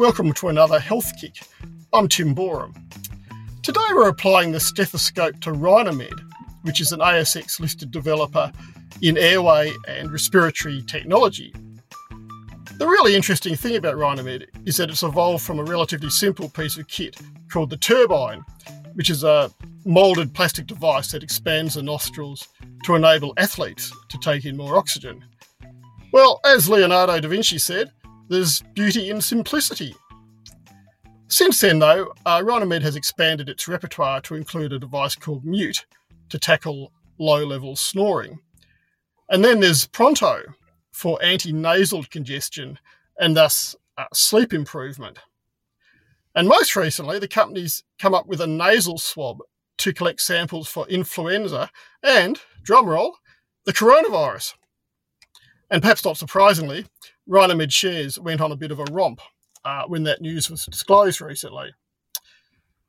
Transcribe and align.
Welcome 0.00 0.32
to 0.32 0.48
another 0.48 0.80
Health 0.80 1.12
Kick. 1.20 1.42
I'm 1.92 2.08
Tim 2.08 2.32
Boreham. 2.32 2.72
Today 3.62 3.84
we're 3.92 4.08
applying 4.08 4.50
the 4.50 4.58
stethoscope 4.58 5.38
to 5.40 5.52
Rhinomed, 5.52 6.18
which 6.62 6.80
is 6.80 6.92
an 6.92 7.00
ASX 7.00 7.60
listed 7.60 7.90
developer 7.90 8.50
in 9.02 9.18
airway 9.18 9.74
and 9.86 10.10
respiratory 10.10 10.80
technology. 10.86 11.52
The 12.78 12.86
really 12.86 13.14
interesting 13.14 13.54
thing 13.56 13.76
about 13.76 13.96
Rhinomed 13.96 14.46
is 14.64 14.78
that 14.78 14.88
it's 14.88 15.02
evolved 15.02 15.44
from 15.44 15.58
a 15.58 15.64
relatively 15.64 16.08
simple 16.08 16.48
piece 16.48 16.78
of 16.78 16.88
kit 16.88 17.20
called 17.52 17.68
the 17.68 17.76
turbine, 17.76 18.42
which 18.94 19.10
is 19.10 19.22
a 19.22 19.50
moulded 19.84 20.32
plastic 20.32 20.66
device 20.66 21.12
that 21.12 21.22
expands 21.22 21.74
the 21.74 21.82
nostrils 21.82 22.48
to 22.84 22.94
enable 22.94 23.34
athletes 23.36 23.92
to 24.08 24.16
take 24.16 24.46
in 24.46 24.56
more 24.56 24.78
oxygen. 24.78 25.22
Well, 26.10 26.40
as 26.46 26.70
Leonardo 26.70 27.20
da 27.20 27.28
Vinci 27.28 27.58
said, 27.58 27.92
there's 28.30 28.62
beauty 28.74 29.10
in 29.10 29.20
simplicity. 29.20 29.94
Since 31.26 31.60
then, 31.60 31.80
though, 31.80 32.14
uh, 32.24 32.42
Rhinomed 32.44 32.82
has 32.82 32.96
expanded 32.96 33.48
its 33.48 33.68
repertoire 33.68 34.20
to 34.22 34.36
include 34.36 34.72
a 34.72 34.78
device 34.78 35.16
called 35.16 35.44
Mute 35.44 35.84
to 36.28 36.38
tackle 36.38 36.92
low 37.18 37.44
level 37.44 37.76
snoring. 37.76 38.38
And 39.28 39.44
then 39.44 39.60
there's 39.60 39.86
Pronto 39.86 40.42
for 40.92 41.22
anti 41.22 41.52
nasal 41.52 42.04
congestion 42.04 42.78
and 43.18 43.36
thus 43.36 43.76
uh, 43.98 44.06
sleep 44.12 44.52
improvement. 44.52 45.18
And 46.34 46.48
most 46.48 46.76
recently, 46.76 47.18
the 47.18 47.28
company's 47.28 47.82
come 47.98 48.14
up 48.14 48.26
with 48.26 48.40
a 48.40 48.46
nasal 48.46 48.98
swab 48.98 49.38
to 49.78 49.92
collect 49.92 50.20
samples 50.20 50.68
for 50.68 50.86
influenza 50.88 51.70
and, 52.02 52.40
drumroll, 52.64 53.12
the 53.64 53.72
coronavirus. 53.72 54.54
And 55.70 55.82
perhaps 55.82 56.04
not 56.04 56.16
surprisingly, 56.16 56.86
Rhinomed 57.30 57.72
shares 57.72 58.18
went 58.18 58.40
on 58.40 58.50
a 58.50 58.56
bit 58.56 58.72
of 58.72 58.80
a 58.80 58.84
romp 58.90 59.20
uh, 59.64 59.84
when 59.86 60.02
that 60.02 60.20
news 60.20 60.50
was 60.50 60.66
disclosed 60.66 61.20
recently. 61.20 61.70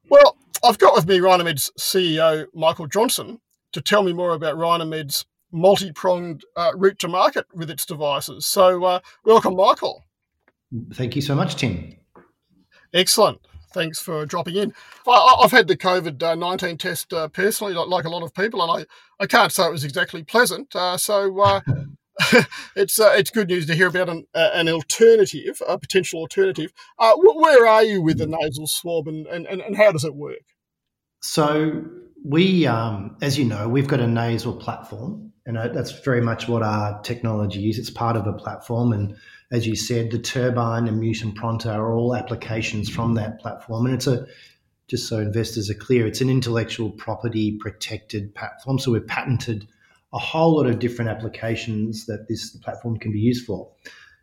Well, 0.09 0.36
I've 0.66 0.80
got 0.80 0.95
with 0.95 1.08
me 1.08 1.20
Rhinomed's 1.20 1.72
CEO, 1.80 2.48
Michael 2.56 2.88
Johnson, 2.88 3.39
to 3.72 3.81
tell 3.81 4.02
me 4.02 4.14
more 4.14 4.33
about 4.33 4.58
Rhinomed's 4.58 5.25
multi 5.52 5.92
pronged 5.92 6.44
uh, 6.58 6.72
route 6.75 6.98
to 7.00 7.08
market 7.08 7.45
with 7.53 7.70
its 7.70 7.86
devices. 7.86 8.48
So, 8.48 8.83
uh, 8.83 9.00
welcome, 9.25 9.56
Michael. 9.56 10.06
Thank 10.94 11.16
you 11.16 11.22
so 11.22 11.36
much, 11.36 11.55
Tim. 11.55 11.95
Excellent. 12.95 13.39
Thanks 13.73 14.00
for 14.00 14.26
dropping 14.26 14.55
in. 14.55 14.73
I, 15.08 15.38
have 15.44 15.52
had 15.52 15.67
the 15.67 15.78
COVID 15.78 16.38
19 16.38 16.78
test 16.78 17.14
uh, 17.14 17.28
personally, 17.28 17.73
like, 17.73 18.05
a 18.05 18.09
lot 18.09 18.23
of 18.23 18.33
people, 18.33 18.61
and 18.64 18.81
I, 18.81 19.23
I 19.23 19.28
can't 19.28 19.52
say 19.52 19.67
it 19.67 19.72
was 19.72 19.83
exactly 19.83 20.23
pleasant. 20.23 20.76
Uh, 20.76 20.98
so, 20.98 21.39
uh, 21.39 21.61
it's 22.76 23.00
uh, 23.00 23.14
it's 23.16 23.30
good 23.30 23.48
news 23.48 23.66
to 23.67 23.76
hear 23.76 23.88
about 23.88 24.09
an, 24.09 24.26
uh, 24.34 24.50
an 24.54 24.70
alternative, 24.70 25.62
a 25.67 25.78
potential 25.78 26.20
alternative. 26.20 26.73
Uh, 27.00 27.14
where 27.16 27.66
are 27.66 27.84
you 27.84 28.02
with 28.02 28.17
the 28.17 28.28
nasal 28.28 28.67
swab, 28.67 29.08
and, 29.08 29.28
and, 29.28 29.48
and 29.48 29.76
how 29.76 29.92
does 29.92 30.04
it 30.04 30.16
work? 30.16 30.44
So 31.21 31.83
we, 32.23 32.67
um, 32.67 33.17
as 33.21 33.38
you 33.38 33.45
know, 33.45 33.70
we've 33.70 33.88
got 33.88 34.00
a 34.00 34.08
nasal 34.08 34.54
platform, 34.54 35.32
and 35.45 35.55
that's 35.55 35.92
very 35.92 36.21
much 36.21 36.48
what 36.48 36.64
our 36.64 37.02
technology 37.02 37.70
is. 37.70 37.80
It's 37.80 37.89
part 37.89 38.17
of 38.17 38.27
a 38.27 38.33
platform, 38.33 38.92
and 38.92 39.16
as 39.52 39.66
you 39.66 39.76
said, 39.76 40.11
the 40.11 40.20
turbine 40.20 40.88
and 40.88 41.00
Mute 41.00 41.23
and 41.23 41.36
Pronto 41.36 41.71
are 41.71 41.94
all 41.94 42.16
applications 42.16 42.89
from 42.89 43.16
that 43.16 43.39
platform, 43.39 43.86
and 43.86 43.95
it's 43.95 44.08
a 44.08 44.27
just 44.92 45.08
so 45.08 45.20
investors 45.20 45.70
are 45.70 45.76
clear, 45.76 46.05
it's 46.05 46.20
an 46.20 46.30
intellectual 46.30 46.92
property 46.92 47.58
protected 47.58 48.36
platform. 48.36 48.77
So 48.77 48.92
we've 48.92 49.08
patented 49.08 49.66
a 50.14 50.20
whole 50.20 50.55
lot 50.55 50.67
of 50.67 50.80
different 50.80 51.10
applications 51.10 52.05
that 52.05 52.27
this 52.27 52.52
platform 52.58 52.98
can 52.98 53.11
be 53.11 53.20
used 53.20 53.45
for. 53.45 53.70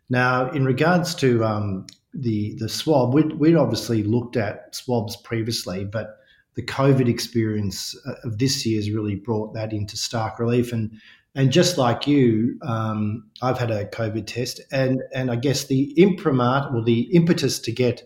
Now, 0.09 0.49
in 0.51 0.65
regards 0.65 1.15
to 1.15 1.43
um, 1.43 1.85
the 2.13 2.55
the 2.59 2.69
swab, 2.69 3.13
we'd, 3.13 3.33
we'd 3.33 3.55
obviously 3.55 4.03
looked 4.03 4.37
at 4.37 4.75
swabs 4.75 5.15
previously, 5.15 5.85
but 5.85 6.17
the 6.55 6.63
COVID 6.63 7.07
experience 7.07 7.95
uh, 8.07 8.15
of 8.23 8.37
this 8.37 8.65
year 8.65 8.77
has 8.77 8.91
really 8.91 9.15
brought 9.15 9.53
that 9.53 9.71
into 9.71 9.95
stark 9.95 10.39
relief. 10.39 10.73
And 10.73 10.91
and 11.35 11.51
just 11.51 11.77
like 11.77 12.07
you, 12.07 12.57
um, 12.63 13.29
I've 13.41 13.59
had 13.59 13.71
a 13.71 13.85
COVID 13.85 14.25
test, 14.25 14.61
and 14.71 15.01
and 15.13 15.29
I 15.29 15.35
guess 15.35 15.65
the 15.65 15.93
imprimat 15.97 16.73
or 16.73 16.83
the 16.83 17.01
impetus 17.15 17.59
to 17.59 17.71
get 17.71 18.03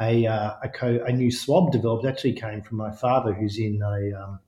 a 0.00 0.26
uh, 0.26 0.54
a, 0.62 0.68
co- 0.68 1.04
a, 1.04 1.12
new 1.12 1.30
swab 1.30 1.72
developed 1.72 2.06
actually 2.06 2.34
came 2.34 2.62
from 2.62 2.78
my 2.78 2.92
father, 2.92 3.34
who's 3.34 3.58
in 3.58 3.82
a 3.82 4.22
um, 4.22 4.40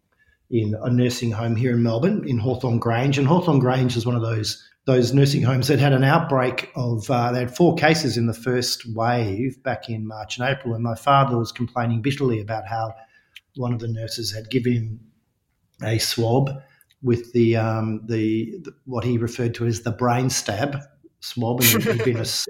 in 0.53 0.77
a 0.83 0.91
nursing 0.91 1.33
home 1.33 1.57
here 1.57 1.73
in 1.73 1.83
Melbourne, 1.83 2.23
in 2.29 2.39
Hawthorn 2.39 2.79
Grange. 2.79 3.19
And 3.19 3.27
Hawthorn 3.27 3.59
Grange 3.59 3.97
is 3.97 4.07
one 4.07 4.15
of 4.15 4.23
those 4.23 4.63
those 4.85 5.15
nursing 5.15 5.43
homes 5.43 5.69
that 5.69 5.79
had 5.79 5.93
an 5.93 6.03
outbreak 6.03 6.69
of 6.75 7.09
uh, 7.11 7.33
they 7.33 7.39
had 7.39 7.57
four 7.57 7.75
cases 7.77 8.17
in 8.17 8.27
the 8.27 8.35
first 8.35 8.85
wave 8.95 9.63
back 9.63 9.89
in 9.89 10.07
March 10.07 10.39
and 10.39 10.49
April. 10.49 10.75
And 10.75 10.83
my 10.83 10.97
father 10.97 11.39
was 11.39 11.53
complaining 11.53 12.03
bitterly 12.03 12.41
about 12.41 12.67
how 12.67 12.93
one 13.57 13.73
of 13.73 13.79
the 13.79 13.89
nurses 13.89 14.33
had 14.33 14.51
given 14.51 14.73
him 14.73 15.01
a 15.83 15.99
swab 15.99 16.51
with 17.03 17.33
the 17.33 17.57
um, 17.57 18.03
the, 18.07 18.59
the 18.63 18.73
what 18.85 19.05
he 19.05 19.19
referred 19.19 19.55
to 19.55 19.67
as 19.67 19.83
the 19.83 19.91
brain 19.91 20.29
stab 20.31 20.77
swab, 21.21 21.61
and 21.61 21.83
he'd 21.83 22.05
been, 22.05 22.17
yes. 22.17 22.47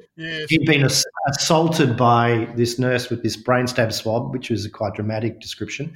he'd 0.48 0.66
been 0.66 0.88
assaulted 1.28 1.96
by 1.96 2.50
this 2.56 2.78
nurse 2.78 3.10
with 3.10 3.22
this 3.22 3.36
brain 3.36 3.66
stab 3.66 3.92
swab, 3.92 4.32
which 4.32 4.50
was 4.50 4.64
a 4.64 4.70
quite 4.70 4.94
dramatic 4.94 5.41
description. 5.41 5.94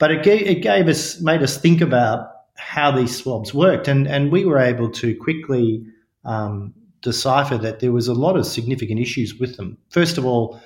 But 0.00 0.10
it 0.10 0.22
gave, 0.24 0.46
it 0.46 0.62
gave 0.62 0.88
us, 0.88 1.20
made 1.20 1.42
us 1.42 1.58
think 1.58 1.80
about 1.80 2.32
how 2.56 2.90
these 2.90 3.16
swabs 3.16 3.54
worked. 3.54 3.86
And, 3.86 4.08
and 4.08 4.32
we 4.32 4.44
were 4.44 4.58
able 4.58 4.90
to 4.92 5.14
quickly 5.14 5.84
um, 6.24 6.74
decipher 7.02 7.58
that 7.58 7.80
there 7.80 7.92
was 7.92 8.08
a 8.08 8.14
lot 8.14 8.36
of 8.36 8.46
significant 8.46 8.98
issues 8.98 9.34
with 9.38 9.56
them. 9.56 9.76
First 9.90 10.16
of 10.16 10.24
all, 10.24 10.58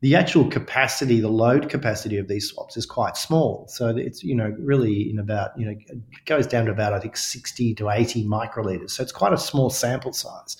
the 0.00 0.14
actual 0.14 0.48
capacity, 0.48 1.20
the 1.20 1.28
load 1.28 1.68
capacity 1.68 2.16
of 2.16 2.28
these 2.28 2.48
swabs 2.48 2.78
is 2.78 2.86
quite 2.86 3.16
small. 3.16 3.66
So 3.68 3.88
it's, 3.88 4.24
you 4.24 4.34
know, 4.34 4.56
really 4.58 5.10
in 5.10 5.18
about, 5.18 5.50
you 5.58 5.66
know, 5.66 5.72
it 5.72 6.24
goes 6.24 6.46
down 6.46 6.64
to 6.66 6.70
about, 6.70 6.94
I 6.94 7.00
think, 7.00 7.16
60 7.16 7.74
to 7.74 7.90
80 7.90 8.24
microliters. 8.26 8.90
So 8.90 9.02
it's 9.02 9.12
quite 9.12 9.34
a 9.34 9.38
small 9.38 9.68
sample 9.68 10.14
size. 10.14 10.56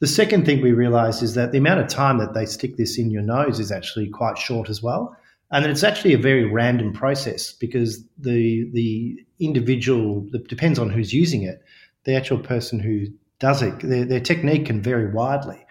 The 0.00 0.06
second 0.06 0.46
thing 0.46 0.62
we 0.62 0.72
realized 0.72 1.22
is 1.22 1.34
that 1.34 1.52
the 1.52 1.58
amount 1.58 1.80
of 1.80 1.88
time 1.88 2.18
that 2.18 2.32
they 2.32 2.46
stick 2.46 2.76
this 2.76 2.98
in 2.98 3.10
your 3.10 3.22
nose 3.22 3.60
is 3.60 3.72
actually 3.72 4.08
quite 4.08 4.38
short 4.38 4.70
as 4.70 4.82
well. 4.82 5.16
And 5.50 5.64
it's 5.64 5.84
actually 5.84 6.14
a 6.14 6.18
very 6.18 6.44
random 6.44 6.92
process 6.92 7.52
because 7.52 8.04
the 8.18 8.68
the 8.72 9.16
individual 9.38 10.26
it 10.32 10.48
depends 10.48 10.78
on 10.78 10.90
who's 10.90 11.12
using 11.12 11.42
it. 11.42 11.62
The 12.04 12.16
actual 12.16 12.38
person 12.38 12.80
who 12.80 13.06
does 13.38 13.62
it, 13.62 13.80
their, 13.80 14.04
their 14.04 14.20
technique 14.20 14.66
can 14.66 14.82
vary 14.82 15.12
widely. 15.12 15.64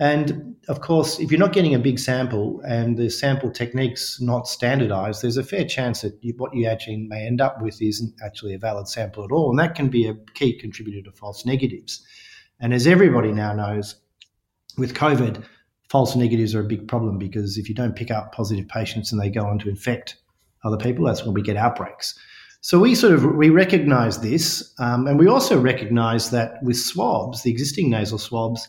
And 0.00 0.56
of 0.68 0.80
course, 0.80 1.18
if 1.18 1.30
you're 1.30 1.40
not 1.40 1.52
getting 1.52 1.74
a 1.74 1.78
big 1.78 1.98
sample 1.98 2.60
and 2.66 2.96
the 2.96 3.10
sample 3.10 3.50
technique's 3.50 4.20
not 4.20 4.46
standardized, 4.46 5.22
there's 5.22 5.36
a 5.36 5.42
fair 5.42 5.64
chance 5.64 6.02
that 6.02 6.16
you, 6.20 6.34
what 6.36 6.54
you 6.54 6.66
actually 6.66 6.98
may 6.98 7.26
end 7.26 7.40
up 7.40 7.60
with 7.60 7.82
isn't 7.82 8.14
actually 8.24 8.54
a 8.54 8.58
valid 8.58 8.86
sample 8.86 9.24
at 9.24 9.32
all. 9.32 9.50
And 9.50 9.58
that 9.58 9.74
can 9.74 9.88
be 9.88 10.06
a 10.06 10.14
key 10.34 10.52
contributor 10.52 11.02
to 11.02 11.16
false 11.16 11.44
negatives. 11.44 12.04
And 12.60 12.72
as 12.72 12.86
everybody 12.86 13.32
now 13.32 13.52
knows, 13.54 13.96
with 14.76 14.94
COVID, 14.94 15.44
false 15.88 16.14
negatives 16.16 16.54
are 16.54 16.60
a 16.60 16.64
big 16.64 16.86
problem 16.86 17.18
because 17.18 17.56
if 17.56 17.68
you 17.68 17.74
don't 17.74 17.96
pick 17.96 18.10
up 18.10 18.32
positive 18.32 18.68
patients 18.68 19.12
and 19.12 19.20
they 19.20 19.30
go 19.30 19.46
on 19.46 19.58
to 19.60 19.68
infect 19.68 20.16
other 20.64 20.76
people, 20.76 21.06
that's 21.06 21.24
when 21.24 21.34
we 21.34 21.42
get 21.42 21.56
outbreaks. 21.56 22.18
So 22.60 22.80
we 22.80 22.94
sort 22.94 23.14
of 23.14 23.24
we 23.36 23.50
recognise 23.50 24.18
this, 24.20 24.74
um, 24.80 25.06
and 25.06 25.18
we 25.18 25.28
also 25.28 25.60
recognise 25.60 26.30
that 26.30 26.62
with 26.62 26.76
swabs, 26.76 27.42
the 27.42 27.50
existing 27.50 27.88
nasal 27.88 28.18
swabs, 28.18 28.68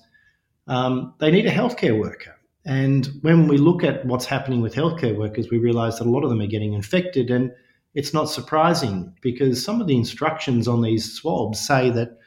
um, 0.67 1.13
they 1.19 1.31
need 1.31 1.47
a 1.47 1.51
healthcare 1.51 1.99
worker. 1.99 2.35
And 2.65 3.09
when 3.21 3.47
we 3.47 3.57
look 3.57 3.83
at 3.83 4.05
what's 4.05 4.25
happening 4.25 4.61
with 4.61 4.75
healthcare 4.75 5.17
workers, 5.17 5.49
we 5.49 5.57
realise 5.57 5.97
that 5.97 6.05
a 6.05 6.11
lot 6.11 6.23
of 6.23 6.29
them 6.29 6.41
are 6.41 6.47
getting 6.47 6.73
infected, 6.73 7.31
and 7.31 7.51
it's 7.95 8.13
not 8.13 8.29
surprising 8.29 9.11
because 9.21 9.63
some 9.63 9.81
of 9.81 9.87
the 9.87 9.95
instructions 9.95 10.67
on 10.67 10.83
these 10.83 11.11
swabs 11.11 11.59
say 11.59 11.89
that 11.89 12.19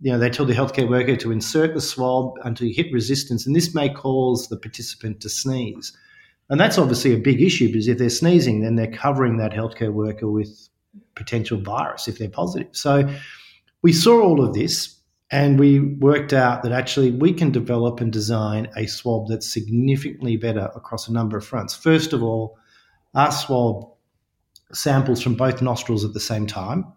you 0.00 0.12
know, 0.12 0.18
they 0.18 0.30
tell 0.30 0.46
the 0.46 0.54
healthcare 0.54 0.88
worker 0.88 1.16
to 1.16 1.32
insert 1.32 1.74
the 1.74 1.80
swab 1.80 2.34
until 2.44 2.66
you 2.66 2.74
hit 2.74 2.92
resistance, 2.92 3.46
and 3.46 3.54
this 3.54 3.74
may 3.74 3.88
cause 3.88 4.48
the 4.48 4.56
participant 4.56 5.20
to 5.20 5.28
sneeze. 5.28 5.96
And 6.50 6.60
that's 6.60 6.76
obviously 6.76 7.14
a 7.14 7.18
big 7.18 7.40
issue 7.40 7.68
because 7.68 7.88
if 7.88 7.96
they're 7.96 8.10
sneezing, 8.10 8.60
then 8.60 8.76
they're 8.76 8.90
covering 8.90 9.38
that 9.38 9.52
healthcare 9.52 9.92
worker 9.92 10.30
with 10.30 10.68
potential 11.14 11.58
virus 11.58 12.06
if 12.06 12.18
they're 12.18 12.28
positive. 12.28 12.68
So 12.72 13.08
we 13.82 13.92
saw 13.92 14.20
all 14.20 14.44
of 14.44 14.52
this 14.52 15.00
And 15.30 15.58
we 15.58 15.80
worked 15.80 16.32
out 16.32 16.62
that 16.62 16.70
actually 16.72 17.10
we 17.10 17.32
can 17.32 17.50
develop 17.50 18.00
and 18.00 18.12
design 18.12 18.68
a 18.76 18.86
swab 18.86 19.26
that's 19.28 19.52
significantly 19.52 20.36
better 20.36 20.70
across 20.76 21.08
a 21.08 21.12
number 21.12 21.36
of 21.36 21.44
fronts. 21.44 21.74
First 21.74 22.12
of 22.12 22.22
all, 22.22 22.56
our 23.14 23.32
swab 23.32 23.88
samples 24.72 25.20
from 25.20 25.34
both 25.34 25.60
nostrils 25.62 26.04
at 26.04 26.12
the 26.12 26.20
same 26.20 26.46
time. 26.46 26.92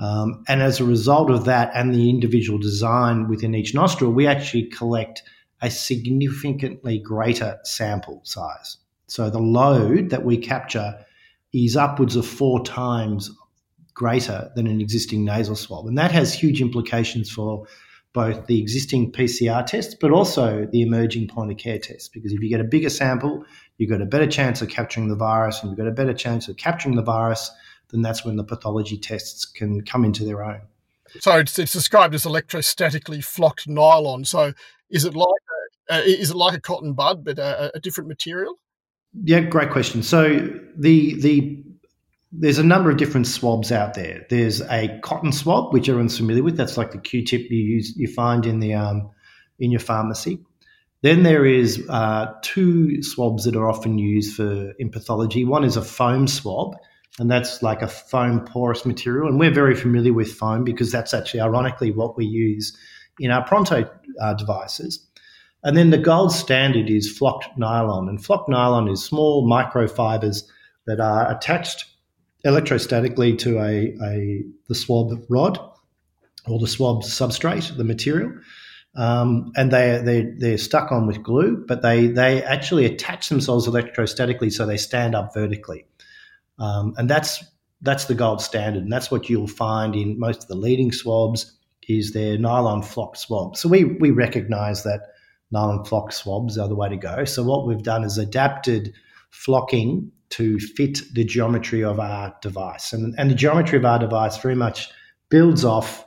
Um, 0.00 0.44
and 0.48 0.62
as 0.62 0.80
a 0.80 0.84
result 0.84 1.30
of 1.30 1.44
that 1.44 1.70
and 1.74 1.94
the 1.94 2.08
individual 2.08 2.58
design 2.58 3.28
within 3.28 3.54
each 3.54 3.74
nostril, 3.74 4.12
we 4.12 4.26
actually 4.26 4.64
collect 4.64 5.22
a 5.60 5.70
significantly 5.70 6.98
greater 6.98 7.58
sample 7.64 8.22
size. 8.24 8.78
So 9.08 9.28
the 9.28 9.40
load 9.40 10.10
that 10.10 10.24
we 10.24 10.38
capture 10.38 11.04
is 11.52 11.76
upwards 11.76 12.16
of 12.16 12.26
four 12.26 12.64
times 12.64 13.30
greater 13.92 14.50
than 14.54 14.66
an 14.66 14.80
existing 14.80 15.24
nasal 15.24 15.56
swab. 15.56 15.86
And 15.86 15.98
that 15.98 16.12
has 16.12 16.32
huge 16.32 16.62
implications 16.62 17.30
for 17.30 17.66
both 18.12 18.46
the 18.46 18.58
existing 18.58 19.12
PCR 19.12 19.64
tests, 19.66 19.94
but 19.94 20.10
also 20.10 20.66
the 20.72 20.82
emerging 20.82 21.28
point 21.28 21.50
of 21.50 21.58
care 21.58 21.78
tests. 21.78 22.08
Because 22.08 22.32
if 22.32 22.40
you 22.40 22.48
get 22.48 22.60
a 22.60 22.64
bigger 22.64 22.88
sample, 22.88 23.44
you've 23.76 23.90
got 23.90 24.00
a 24.00 24.06
better 24.06 24.26
chance 24.26 24.62
of 24.62 24.68
capturing 24.68 25.08
the 25.08 25.16
virus, 25.16 25.60
and 25.60 25.70
you've 25.70 25.78
got 25.78 25.86
a 25.86 25.92
better 25.92 26.14
chance 26.14 26.48
of 26.48 26.56
capturing 26.56 26.96
the 26.96 27.02
virus, 27.02 27.50
then 27.92 28.02
that's 28.02 28.24
when 28.24 28.36
the 28.36 28.44
pathology 28.44 28.96
tests 28.96 29.44
can 29.44 29.82
come 29.84 30.04
into 30.04 30.24
their 30.24 30.42
own. 30.42 30.60
So 31.20 31.38
it's, 31.38 31.58
it's 31.58 31.72
described 31.72 32.14
as 32.14 32.24
electrostatically 32.24 33.24
flocked 33.24 33.66
nylon. 33.68 34.24
So 34.24 34.52
is 34.90 35.04
it 35.04 35.14
like 35.14 35.26
a, 35.90 35.94
uh, 35.94 36.02
is 36.02 36.30
it 36.30 36.36
like 36.36 36.56
a 36.56 36.60
cotton 36.60 36.92
bud, 36.92 37.24
but 37.24 37.38
a, 37.38 37.72
a 37.74 37.80
different 37.80 38.08
material? 38.08 38.54
Yeah, 39.24 39.40
great 39.40 39.70
question. 39.70 40.02
So 40.04 40.48
the 40.76 41.20
the 41.20 41.64
there's 42.32 42.58
a 42.58 42.64
number 42.64 42.92
of 42.92 42.96
different 42.96 43.26
swabs 43.26 43.72
out 43.72 43.94
there. 43.94 44.24
There's 44.30 44.60
a 44.60 45.00
cotton 45.02 45.32
swab, 45.32 45.72
which 45.72 45.88
everyone's 45.88 46.16
familiar 46.16 46.44
with. 46.44 46.56
That's 46.56 46.76
like 46.76 46.92
the 46.92 46.98
Q-tip 46.98 47.50
you 47.50 47.58
use, 47.58 47.96
you 47.96 48.06
find 48.06 48.46
in 48.46 48.60
the 48.60 48.74
um, 48.74 49.10
in 49.58 49.72
your 49.72 49.80
pharmacy. 49.80 50.38
Then 51.02 51.22
there 51.24 51.44
is 51.44 51.84
uh, 51.88 52.34
two 52.42 53.02
swabs 53.02 53.44
that 53.44 53.56
are 53.56 53.68
often 53.68 53.98
used 53.98 54.36
for 54.36 54.72
in 54.78 54.90
pathology. 54.90 55.44
One 55.44 55.64
is 55.64 55.76
a 55.76 55.82
foam 55.82 56.28
swab, 56.28 56.76
and 57.18 57.30
that's 57.30 57.62
like 57.62 57.82
a 57.82 57.88
foam 57.88 58.44
porous 58.44 58.86
material. 58.86 59.28
And 59.28 59.38
we're 59.38 59.52
very 59.52 59.74
familiar 59.74 60.12
with 60.12 60.32
foam 60.32 60.64
because 60.64 60.92
that's 60.92 61.12
actually, 61.12 61.40
ironically, 61.40 61.90
what 61.90 62.16
we 62.16 62.24
use 62.24 62.76
in 63.18 63.30
our 63.30 63.44
Pronto 63.46 63.90
uh, 64.20 64.34
devices. 64.34 65.06
And 65.62 65.76
then 65.76 65.90
the 65.90 65.98
gold 65.98 66.32
standard 66.32 66.88
is 66.88 67.10
flocked 67.10 67.58
nylon, 67.58 68.08
and 68.08 68.24
flocked 68.24 68.48
nylon 68.48 68.88
is 68.88 69.04
small 69.04 69.46
microfibers 69.46 70.44
that 70.86 71.00
are 71.00 71.30
attached 71.30 71.84
electrostatically 72.46 73.38
to 73.38 73.58
a, 73.58 73.94
a 74.02 74.42
the 74.68 74.74
swab 74.74 75.12
rod 75.28 75.58
or 76.46 76.58
the 76.58 76.66
swab 76.66 77.02
substrate, 77.02 77.76
the 77.76 77.84
material, 77.84 78.32
um, 78.96 79.52
and 79.56 79.70
they 79.70 80.00
they 80.02 80.22
they're 80.38 80.58
stuck 80.58 80.90
on 80.90 81.06
with 81.06 81.22
glue, 81.22 81.62
but 81.68 81.82
they 81.82 82.06
they 82.06 82.42
actually 82.42 82.86
attach 82.86 83.28
themselves 83.28 83.68
electrostatically, 83.68 84.50
so 84.50 84.64
they 84.64 84.78
stand 84.78 85.14
up 85.14 85.34
vertically, 85.34 85.84
um, 86.60 86.94
and 86.96 87.10
that's 87.10 87.42
that's 87.82 88.04
the 88.04 88.14
gold 88.14 88.40
standard, 88.40 88.82
and 88.82 88.92
that's 88.92 89.10
what 89.10 89.28
you'll 89.28 89.46
find 89.46 89.96
in 89.96 90.18
most 90.18 90.42
of 90.42 90.48
the 90.48 90.54
leading 90.54 90.92
swabs 90.92 91.56
is 91.88 92.12
their 92.12 92.38
nylon 92.38 92.82
flock 92.82 93.16
swab. 93.16 93.56
So 93.56 93.68
we 93.68 93.84
we 93.84 94.10
recognise 94.10 94.84
that 94.84 95.08
nylon 95.50 95.84
flock 95.84 96.12
swabs 96.12 96.58
are 96.58 96.68
the 96.68 96.76
way 96.76 96.88
to 96.88 96.96
go. 96.96 97.24
So 97.24 97.42
what 97.42 97.66
we've 97.66 97.82
done 97.82 98.04
is 98.04 98.18
adapted 98.18 98.92
flocking 99.30 100.12
to 100.30 100.58
fit 100.60 101.00
the 101.12 101.24
geometry 101.24 101.82
of 101.82 101.98
our 101.98 102.34
device. 102.40 102.92
And, 102.92 103.14
and 103.18 103.30
the 103.30 103.34
geometry 103.34 103.78
of 103.78 103.84
our 103.84 103.98
device 103.98 104.38
very 104.38 104.54
much 104.54 104.88
builds 105.28 105.64
off 105.64 106.04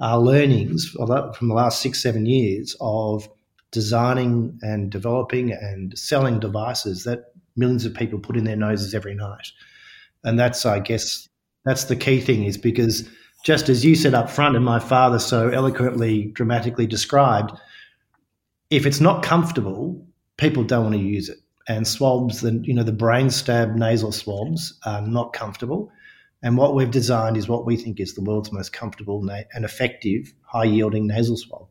our 0.00 0.18
learnings 0.18 0.88
from 0.88 1.48
the 1.48 1.54
last 1.54 1.80
six, 1.80 2.02
seven 2.02 2.26
years 2.26 2.76
of 2.80 3.28
designing 3.70 4.58
and 4.62 4.90
developing 4.90 5.52
and 5.52 5.98
selling 5.98 6.40
devices 6.40 7.04
that 7.04 7.32
millions 7.56 7.84
of 7.84 7.94
people 7.94 8.18
put 8.18 8.36
in 8.36 8.44
their 8.44 8.56
noses 8.56 8.94
every 8.94 9.14
night. 9.14 9.48
And 10.26 10.38
that's, 10.38 10.66
I 10.66 10.80
guess, 10.80 11.28
that's 11.64 11.84
the 11.84 11.96
key 11.96 12.20
thing 12.20 12.44
is 12.44 12.58
because 12.58 13.08
just 13.44 13.70
as 13.70 13.84
you 13.84 13.94
said 13.94 14.12
up 14.12 14.28
front 14.28 14.56
and 14.56 14.64
my 14.64 14.78
father 14.78 15.18
so 15.18 15.48
eloquently, 15.48 16.26
dramatically 16.26 16.86
described, 16.86 17.52
if 18.68 18.84
it's 18.84 19.00
not 19.00 19.22
comfortable, 19.22 20.06
people 20.36 20.64
don't 20.64 20.84
want 20.84 20.96
to 20.96 21.00
use 21.00 21.30
it 21.30 21.38
and 21.68 21.86
swabs, 21.86 22.40
the 22.40 22.60
you 22.62 22.74
know 22.74 22.82
the 22.82 22.92
brain 22.92 23.30
stab 23.30 23.74
nasal 23.74 24.12
swabs 24.12 24.78
are 24.84 25.02
not 25.02 25.32
comfortable. 25.32 25.90
And 26.42 26.56
what 26.56 26.74
we've 26.74 26.90
designed 26.90 27.36
is 27.36 27.48
what 27.48 27.66
we 27.66 27.76
think 27.76 27.98
is 27.98 28.14
the 28.14 28.22
world's 28.22 28.52
most 28.52 28.72
comfortable 28.72 29.22
na- 29.22 29.42
and 29.52 29.64
effective 29.64 30.32
high 30.42 30.64
yielding 30.64 31.06
nasal 31.06 31.36
swab. 31.36 31.66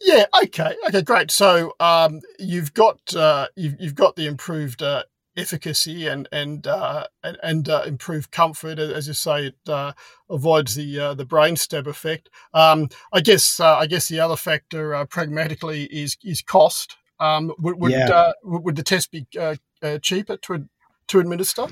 Yeah. 0.00 0.24
Okay. 0.42 0.74
Okay. 0.88 1.02
Great. 1.02 1.30
So 1.30 1.74
um, 1.78 2.20
you've 2.38 2.74
got 2.74 3.14
uh, 3.14 3.48
you've, 3.56 3.76
you've 3.78 3.94
got 3.94 4.16
the 4.16 4.26
improved 4.26 4.82
uh, 4.82 5.04
efficacy 5.36 6.06
and 6.06 6.28
and 6.32 6.66
uh, 6.66 7.06
and, 7.22 7.36
and 7.42 7.68
uh, 7.68 7.82
improved 7.86 8.30
comfort. 8.30 8.78
As 8.78 9.06
you 9.08 9.14
say, 9.14 9.46
it 9.46 9.68
uh, 9.68 9.92
avoids 10.30 10.74
the 10.74 10.98
uh, 10.98 11.14
the 11.14 11.24
brain 11.24 11.56
stab 11.56 11.86
effect. 11.86 12.30
Um, 12.54 12.88
I 13.12 13.20
guess 13.20 13.60
I 13.60 13.86
guess 13.86 14.08
the 14.08 14.20
other 14.20 14.36
factor, 14.36 15.04
pragmatically, 15.06 15.84
is 15.84 16.16
is 16.22 16.42
cost. 16.42 16.96
Um, 17.18 17.52
would 17.58 17.80
would, 17.80 17.92
yeah. 17.92 18.08
uh, 18.08 18.32
would 18.42 18.76
the 18.76 18.82
test 18.82 19.10
be 19.10 19.26
uh, 19.38 19.56
uh, 19.82 19.98
cheaper 19.98 20.36
to 20.38 20.66
to 21.08 21.18
administer? 21.18 21.66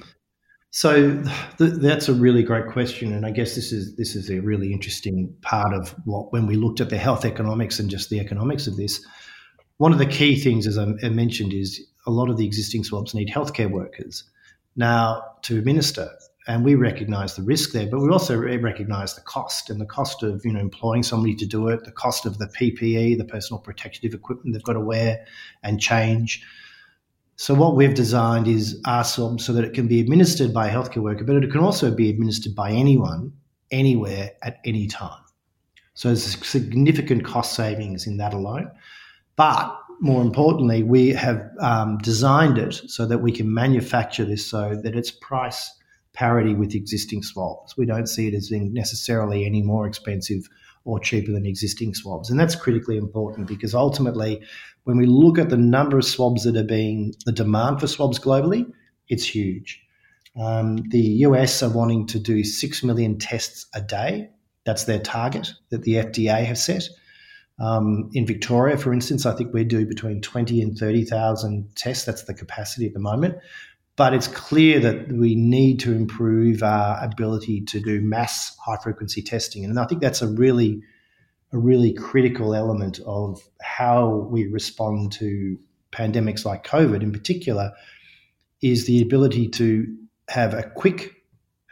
So 0.70 1.22
th- 1.58 1.74
that's 1.74 2.08
a 2.08 2.14
really 2.14 2.42
great 2.42 2.66
question, 2.66 3.12
and 3.12 3.24
I 3.24 3.30
guess 3.30 3.54
this 3.54 3.72
is 3.72 3.94
this 3.96 4.16
is 4.16 4.30
a 4.30 4.40
really 4.40 4.72
interesting 4.72 5.34
part 5.42 5.72
of 5.72 5.94
what 6.04 6.32
when 6.32 6.46
we 6.46 6.56
looked 6.56 6.80
at 6.80 6.90
the 6.90 6.98
health 6.98 7.24
economics 7.24 7.78
and 7.78 7.90
just 7.90 8.10
the 8.10 8.20
economics 8.20 8.66
of 8.66 8.76
this. 8.76 9.04
One 9.76 9.92
of 9.92 9.98
the 9.98 10.06
key 10.06 10.36
things, 10.36 10.66
as 10.66 10.78
I 10.78 10.86
mentioned, 11.08 11.52
is 11.52 11.84
a 12.06 12.10
lot 12.10 12.30
of 12.30 12.36
the 12.36 12.46
existing 12.46 12.84
swabs 12.84 13.14
need 13.14 13.28
healthcare 13.28 13.70
workers 13.70 14.24
now 14.76 15.22
to 15.42 15.58
administer 15.58 16.10
and 16.46 16.64
we 16.64 16.74
recognise 16.74 17.36
the 17.36 17.42
risk 17.42 17.72
there, 17.72 17.86
but 17.86 18.00
we 18.00 18.10
also 18.10 18.36
recognise 18.36 19.14
the 19.14 19.22
cost 19.22 19.70
and 19.70 19.80
the 19.80 19.86
cost 19.86 20.22
of 20.22 20.44
you 20.44 20.52
know 20.52 20.60
employing 20.60 21.02
somebody 21.02 21.34
to 21.36 21.46
do 21.46 21.68
it, 21.68 21.84
the 21.84 21.92
cost 21.92 22.26
of 22.26 22.38
the 22.38 22.46
PPE, 22.46 23.16
the 23.16 23.24
personal 23.24 23.58
protective 23.58 24.12
equipment 24.12 24.52
they've 24.52 24.62
got 24.62 24.74
to 24.74 24.80
wear 24.80 25.24
and 25.62 25.80
change. 25.80 26.44
So 27.36 27.54
what 27.54 27.76
we've 27.76 27.94
designed 27.94 28.46
is 28.46 28.80
RSOB 28.82 29.40
so 29.40 29.52
that 29.54 29.64
it 29.64 29.74
can 29.74 29.88
be 29.88 30.00
administered 30.00 30.52
by 30.52 30.68
a 30.68 30.72
healthcare 30.72 31.02
worker, 31.02 31.24
but 31.24 31.36
it 31.36 31.50
can 31.50 31.60
also 31.60 31.90
be 31.90 32.08
administered 32.10 32.54
by 32.54 32.70
anyone, 32.70 33.32
anywhere, 33.70 34.32
at 34.42 34.58
any 34.64 34.86
time. 34.86 35.20
So 35.94 36.08
there's 36.08 36.46
significant 36.46 37.24
cost 37.24 37.54
savings 37.54 38.06
in 38.06 38.18
that 38.18 38.34
alone. 38.34 38.70
But 39.36 39.80
more 40.00 40.22
importantly, 40.22 40.82
we 40.82 41.10
have 41.10 41.50
um, 41.60 41.98
designed 41.98 42.58
it 42.58 42.74
so 42.88 43.06
that 43.06 43.18
we 43.18 43.32
can 43.32 43.52
manufacture 43.52 44.24
this 44.24 44.46
so 44.46 44.74
that 44.82 44.94
it's 44.94 45.10
price 45.10 45.72
parity 46.12 46.54
with 46.54 46.74
existing 46.74 47.22
swabs. 47.22 47.76
We 47.76 47.86
don't 47.86 48.06
see 48.06 48.28
it 48.28 48.34
as 48.34 48.48
being 48.48 48.72
necessarily 48.72 49.44
any 49.44 49.62
more 49.62 49.86
expensive 49.86 50.48
or 50.84 51.00
cheaper 51.00 51.32
than 51.32 51.46
existing 51.46 51.94
swabs. 51.94 52.30
And 52.30 52.38
that's 52.38 52.54
critically 52.54 52.96
important 52.96 53.48
because 53.48 53.74
ultimately, 53.74 54.42
when 54.84 54.96
we 54.96 55.06
look 55.06 55.38
at 55.38 55.50
the 55.50 55.56
number 55.56 55.98
of 55.98 56.04
swabs 56.04 56.44
that 56.44 56.56
are 56.56 56.64
being, 56.64 57.14
the 57.24 57.32
demand 57.32 57.80
for 57.80 57.86
swabs 57.86 58.18
globally, 58.18 58.70
it's 59.08 59.24
huge. 59.24 59.80
Um, 60.36 60.76
the 60.90 61.00
US 61.26 61.62
are 61.62 61.70
wanting 61.70 62.06
to 62.08 62.18
do 62.18 62.44
6 62.44 62.82
million 62.84 63.18
tests 63.18 63.66
a 63.74 63.80
day. 63.80 64.30
That's 64.64 64.84
their 64.84 64.98
target 64.98 65.52
that 65.70 65.82
the 65.82 65.94
FDA 65.94 66.44
have 66.44 66.58
set. 66.58 66.88
Um, 67.58 68.10
in 68.12 68.26
Victoria, 68.26 68.76
for 68.76 68.92
instance, 68.92 69.26
I 69.26 69.34
think 69.34 69.52
we 69.52 69.64
do 69.64 69.86
between 69.86 70.20
20 70.20 70.60
and 70.60 70.76
30,000 70.76 71.76
tests. 71.76 72.04
That's 72.04 72.24
the 72.24 72.34
capacity 72.34 72.86
at 72.86 72.94
the 72.94 73.00
moment. 73.00 73.36
But 73.96 74.12
it's 74.12 74.26
clear 74.26 74.80
that 74.80 75.12
we 75.12 75.36
need 75.36 75.78
to 75.80 75.92
improve 75.92 76.64
our 76.64 77.02
ability 77.04 77.60
to 77.66 77.80
do 77.80 78.00
mass 78.00 78.56
high 78.64 78.78
frequency 78.82 79.22
testing. 79.22 79.64
And 79.64 79.78
I 79.78 79.86
think 79.86 80.00
that's 80.00 80.20
a 80.20 80.26
really, 80.26 80.82
a 81.52 81.58
really 81.58 81.92
critical 81.92 82.54
element 82.54 82.98
of 83.06 83.40
how 83.62 84.28
we 84.30 84.48
respond 84.48 85.12
to 85.12 85.58
pandemics 85.92 86.44
like 86.44 86.66
COVID 86.66 87.02
in 87.02 87.12
particular, 87.12 87.72
is 88.60 88.86
the 88.86 89.00
ability 89.00 89.48
to 89.48 89.96
have 90.28 90.54
a 90.54 90.64
quick 90.64 91.14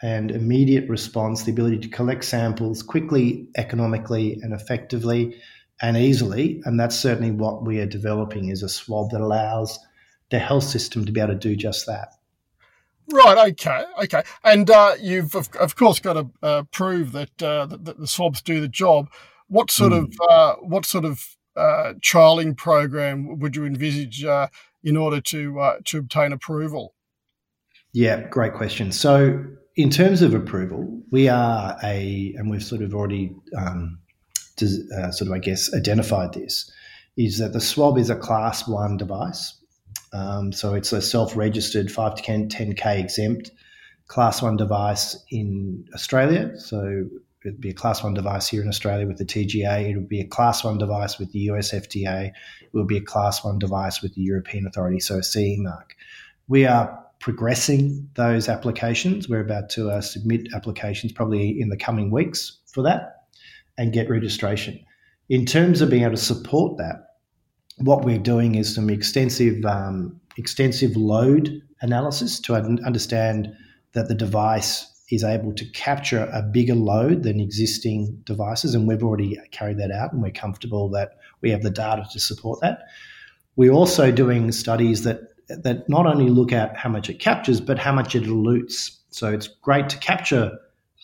and 0.01 0.31
immediate 0.31 0.89
response, 0.89 1.43
the 1.43 1.53
ability 1.53 1.79
to 1.79 1.89
collect 1.89 2.25
samples 2.25 2.85
quickly, 2.85 3.49
economically, 3.57 4.39
and 4.43 4.53
effectively 4.53 5.37
and 5.83 5.97
easily. 5.97 6.63
And 6.65 6.79
that's 6.79 6.99
certainly 6.99 7.33
what 7.33 7.65
we 7.65 7.81
are 7.81 7.87
developing 7.87 8.49
is 8.49 8.63
a 8.63 8.69
swab 8.69 9.11
that 9.11 9.21
allows 9.21 9.79
the 10.31 10.39
health 10.39 10.65
system 10.65 11.05
to 11.05 11.13
be 11.13 11.21
able 11.21 11.35
to 11.35 11.39
do 11.39 11.57
just 11.57 11.87
that. 11.87 12.15
Right. 13.13 13.51
Okay. 13.51 13.85
Okay. 14.05 14.23
And 14.45 14.71
uh, 14.71 14.95
you've 15.01 15.35
of, 15.35 15.51
of, 15.61 15.77
course 15.77 15.99
got 15.99 16.15
to 16.15 16.31
uh, 16.43 16.63
prove 16.71 17.13
that, 17.13 17.43
uh, 17.43 17.67
that, 17.67 17.85
that 17.85 17.99
the 17.99 18.07
swabs 18.07 18.41
do 18.41 18.61
the 18.61 18.69
job. 18.69 19.11
What 19.49 19.71
sort 19.71 19.93
mm. 19.93 20.05
of 20.05 20.15
uh, 20.31 20.55
what 20.63 20.87
sort 20.87 21.05
of 21.05 21.37
uh, 21.57 21.95
trialing 22.01 22.57
program 22.57 23.39
would 23.41 23.55
you 23.57 23.67
envisage 23.67 24.25
uh, 24.25 24.47
in 24.83 24.97
order 24.97 25.21
to 25.21 25.75
to 25.85 25.99
obtain 25.99 26.33
approval? 26.33 26.95
Yeah, 27.93 28.23
great 28.29 28.55
question. 28.55 28.91
So, 28.93 29.45
in 29.77 29.91
terms 29.91 30.23
of 30.23 30.33
approval, 30.33 31.03
we 31.11 31.29
are 31.29 31.77
a, 31.83 32.35
and 32.39 32.51
we've 32.51 32.65
sort 32.65 32.81
of 32.81 32.95
already 32.95 33.35
um, 33.59 33.99
uh, 34.63 35.11
sort 35.11 35.29
of, 35.29 35.35
I 35.35 35.39
guess, 35.39 35.73
identified 35.75 36.33
this 36.33 36.71
is 37.17 37.39
that 37.39 37.53
the 37.53 37.61
swab 37.61 37.99
is 37.99 38.11
a 38.11 38.17
class 38.17 38.67
one 38.67 38.97
device. 38.97 39.55
Um, 40.13 40.53
so 40.53 40.75
it's 40.75 40.93
a 40.93 41.03
self 41.03 41.37
registered 41.37 41.89
510(k) 41.89 42.99
exempt 42.99 43.51
class 44.09 44.43
one 44.43 44.57
device 44.57 45.17
in 45.31 45.87
Australia. 45.95 46.59
So 46.59 47.07
it'd 47.45 47.61
be 47.61 47.71
a 47.71 47.75
class 47.75 48.03
one 48.03 48.15
device 48.15 48.49
here 48.49 48.63
in 48.63 48.69
Australia 48.69 49.07
with 49.07 49.19
the 49.19 49.25
TGA. 49.25 49.91
It 49.91 49.97
would 49.97 50.09
be 50.09 50.21
a 50.21 50.27
class 50.27 50.65
one 50.65 50.79
device 50.79 51.19
with 51.19 51.33
the 51.33 51.41
US 51.51 51.73
FDA. 51.73 52.29
It 52.29 52.73
would 52.73 52.87
be 52.87 52.99
a 52.99 53.03
class 53.03 53.45
one 53.45 53.59
device 53.59 54.03
with 54.03 54.15
the 54.15 54.23
European 54.23 54.67
Authority, 54.67 55.01
so 55.01 55.19
a 55.19 55.23
CE 55.23 55.59
mark. 55.59 55.95
We 56.49 56.67
are 56.67 56.99
progressing 57.21 58.11
those 58.15 58.49
applications. 58.49 59.29
We're 59.29 59.41
about 59.41 59.71
to 59.71 59.91
uh, 59.91 60.01
submit 60.01 60.49
applications 60.55 61.13
probably 61.13 61.61
in 61.61 61.69
the 61.69 61.77
coming 61.77 62.11
weeks 62.11 62.59
for 62.67 62.83
that 62.83 63.22
and 63.83 63.93
get 63.93 64.09
registration. 64.09 64.79
In 65.29 65.45
terms 65.45 65.81
of 65.81 65.91
being 65.91 66.05
able 66.05 66.13
to 66.15 66.17
support 66.17 66.79
that, 66.79 67.17
what 67.79 68.05
we're 68.05 68.17
doing 68.17 68.55
is 68.55 68.73
some 68.73 68.89
extensive 68.89 69.65
um, 69.65 70.21
extensive 70.37 70.97
load 70.97 71.61
analysis 71.81 72.39
to 72.41 72.55
understand 72.55 73.53
that 73.93 74.07
the 74.07 74.15
device 74.15 74.87
is 75.11 75.25
able 75.25 75.53
to 75.53 75.65
capture 75.73 76.31
a 76.33 76.43
bigger 76.43 76.77
load 76.77 77.25
than 77.25 77.41
existing 77.41 78.23
devices, 78.25 78.75
and 78.75 78.87
we've 78.87 79.03
already 79.03 79.37
carried 79.51 79.79
that 79.79 79.91
out, 79.91 80.13
and 80.13 80.23
we're 80.23 80.31
comfortable 80.31 80.89
that 80.91 81.19
we 81.41 81.51
have 81.51 81.63
the 81.63 81.71
data 81.71 82.07
to 82.13 82.21
support 82.21 82.61
that. 82.61 82.85
We're 83.57 83.73
also 83.73 84.13
doing 84.13 84.53
studies 84.53 85.03
that 85.03 85.21
that 85.49 85.89
not 85.89 86.07
only 86.07 86.29
look 86.29 86.53
at 86.53 86.77
how 86.77 86.89
much 86.89 87.11
it 87.11 87.19
captures, 87.19 87.61
but 87.61 87.81
how 87.81 87.93
much 87.93 88.15
it 88.15 88.23
elutes. 88.23 88.99
So 89.11 89.33
it's 89.33 89.49
great 89.49 89.89
to 89.89 89.99
capture 89.99 90.59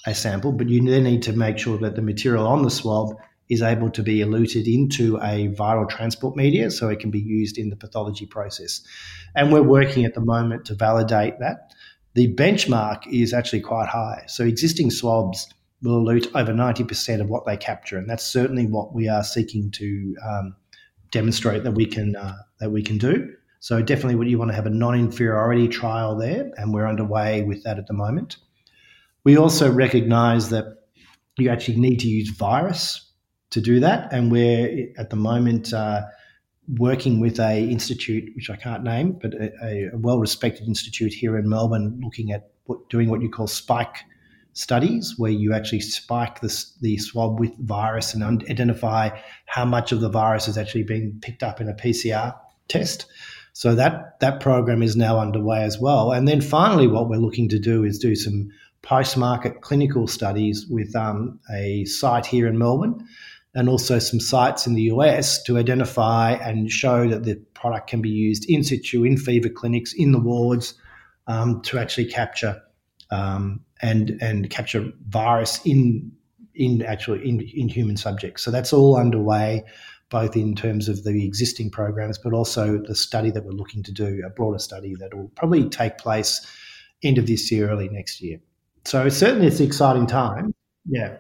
a 0.09 0.15
sample, 0.15 0.53
but 0.53 0.69
you 0.69 0.83
then 0.83 1.05
need 1.05 1.23
to 1.23 1.33
make 1.33 1.59
sure 1.59 1.79
that 1.79 1.97
the 1.97 2.03
material 2.03 2.47
on 2.47 2.63
the 2.63 2.71
swab 2.71 3.15
is 3.49 3.63
able 3.63 3.91
to 3.91 4.03
be 4.03 4.21
eluted 4.21 4.67
into 4.67 5.17
a 5.19 5.49
viral 5.49 5.89
transport 5.89 6.37
media 6.37 6.71
so 6.71 6.89
it 6.89 7.01
can 7.01 7.11
be 7.11 7.21
used 7.21 7.57
in 7.57 7.71
the 7.71 7.77
pathology 7.77 8.27
process. 8.27 8.83
And 9.35 9.53
we're 9.53 9.63
working 9.63 10.05
at 10.05 10.15
the 10.15 10.21
moment 10.21 10.67
to 10.67 10.75
validate 10.75 11.39
that. 11.41 11.73
The 12.15 12.35
benchmark 12.35 13.03
is 13.11 13.33
actually 13.33 13.61
quite 13.61 13.89
high. 13.89 14.25
So 14.27 14.45
existing 14.45 14.91
swabs 14.91 15.49
will 15.83 16.05
elute 16.05 16.29
over 16.35 16.53
90% 16.53 17.21
of 17.21 17.29
what 17.29 17.47
they 17.47 17.57
capture. 17.57 17.97
And 17.97 18.09
that's 18.09 18.25
certainly 18.25 18.67
what 18.67 18.95
we 18.95 19.09
are 19.09 19.23
seeking 19.23 19.71
to 19.73 20.17
um, 20.27 20.57
demonstrate 21.11 21.65
that 21.65 21.73
we 21.73 21.87
can, 21.87 22.17
uh, 22.17 22.37
that 22.61 22.71
we 22.71 22.83
can 22.83 22.99
do. 22.99 23.35
So 23.61 23.83
definitely, 23.83 24.15
what 24.15 24.29
you 24.29 24.39
want 24.39 24.51
to 24.53 24.55
have 24.55 24.67
a 24.67 24.71
non-inferiority 24.71 25.67
trial 25.69 26.17
there, 26.17 26.53
and 26.57 26.73
we're 26.73 26.87
underway 26.87 27.43
with 27.43 27.65
that 27.65 27.77
at 27.77 27.89
the 27.89 27.93
moment. 27.93 28.37
We 29.29 29.37
also 29.37 29.71
recognise 29.71 30.49
that 30.49 30.65
you 31.37 31.51
actually 31.51 31.77
need 31.77 32.01
to 32.01 32.09
use 32.09 32.31
virus 32.31 33.13
to 33.51 33.61
do 33.61 33.79
that, 33.81 34.11
and 34.11 34.33
we're 34.33 34.89
at 34.97 35.11
the 35.11 35.17
moment 35.17 35.75
uh, 35.75 36.07
working 36.79 37.21
with 37.21 37.39
a 37.39 37.59
institute 37.59 38.33
which 38.35 38.49
I 38.49 38.57
can't 38.57 38.85
name, 38.85 39.19
but 39.21 39.35
a, 39.35 39.91
a 39.93 39.99
well-respected 39.99 40.67
institute 40.67 41.13
here 41.13 41.37
in 41.37 41.47
Melbourne, 41.47 42.01
looking 42.03 42.33
at 42.33 42.53
what, 42.65 42.89
doing 42.89 43.11
what 43.11 43.21
you 43.21 43.29
call 43.29 43.47
spike 43.47 43.99
studies, 44.55 45.17
where 45.19 45.31
you 45.31 45.53
actually 45.53 45.81
spike 45.81 46.41
the, 46.41 46.65
the 46.81 46.97
swab 46.97 47.39
with 47.39 47.55
virus 47.59 48.15
and 48.15 48.25
identify 48.25 49.11
how 49.45 49.67
much 49.67 49.93
of 49.93 50.01
the 50.01 50.09
virus 50.09 50.49
is 50.49 50.57
actually 50.57 50.85
being 50.85 51.19
picked 51.21 51.43
up 51.43 51.61
in 51.61 51.69
a 51.69 51.75
PCR 51.75 52.35
test. 52.69 53.05
So 53.53 53.75
that 53.75 54.21
that 54.21 54.41
program 54.41 54.83
is 54.83 54.97
now 54.97 55.19
underway 55.19 55.65
as 55.65 55.79
well. 55.79 56.13
And 56.13 56.27
then 56.27 56.41
finally, 56.41 56.87
what 56.87 57.11
we're 57.11 57.17
looking 57.17 57.51
to 57.51 57.59
do 57.59 57.85
is 57.85 57.99
do 57.99 58.15
some 58.15 58.49
post-market 58.83 59.61
clinical 59.61 60.07
studies 60.07 60.67
with 60.69 60.95
um, 60.95 61.39
a 61.53 61.85
site 61.85 62.27
here 62.27 62.47
in 62.47 62.59
Melbourne 62.59 63.07
and 63.55 63.69
also 63.69 63.99
some 63.99 64.21
sites 64.21 64.67
in 64.67 64.75
the 64.75 64.83
US 64.83 65.43
to 65.45 65.59
identify 65.59 66.33
and 66.33 66.71
show 66.71 67.09
that 67.09 67.25
the 67.25 67.37
product 67.55 67.89
can 67.89 68.01
be 68.01 68.11
used 68.11 68.49
in 68.49 68.63
situ 68.63 69.05
in 69.05 69.17
fever 69.17 69.49
clinics 69.49 69.93
in 69.93 70.13
the 70.13 70.21
wards 70.21 70.75
um, 71.27 71.61
to 71.63 71.79
actually 71.79 72.07
capture 72.07 72.61
um, 73.11 73.61
and 73.81 74.19
and 74.21 74.51
capture 74.51 74.93
virus 75.09 75.61
in 75.65 76.13
in 76.55 76.83
actually 76.83 77.27
in, 77.29 77.41
in 77.41 77.69
human 77.69 77.97
subjects. 77.97 78.43
So 78.43 78.51
that's 78.51 78.73
all 78.73 78.97
underway 78.97 79.65
both 80.11 80.37
in 80.37 80.55
terms 80.55 80.89
of 80.89 81.05
the 81.05 81.27
existing 81.27 81.71
programs, 81.71 82.17
but 82.17 82.33
also 82.33 82.79
the 82.79 82.95
study 82.95 83.31
that 83.31 83.45
we're 83.45 83.53
looking 83.53 83.83
to 83.83 83.93
do, 83.93 84.23
a 84.25 84.31
broader 84.31 84.59
study 84.59 84.95
that 84.99 85.15
will 85.15 85.29
probably 85.35 85.69
take 85.69 85.99
place 85.99 86.47
end 87.03 87.19
of 87.19 87.27
this 87.27 87.51
year, 87.53 87.69
early 87.69 87.89
next 87.89 88.21
year. 88.21 88.41
So 88.85 89.09
certainly 89.09 89.47
it's 89.47 89.61
an 89.61 89.67
exciting 89.67 90.07
time. 90.07 90.55
Yeah. 90.87 91.17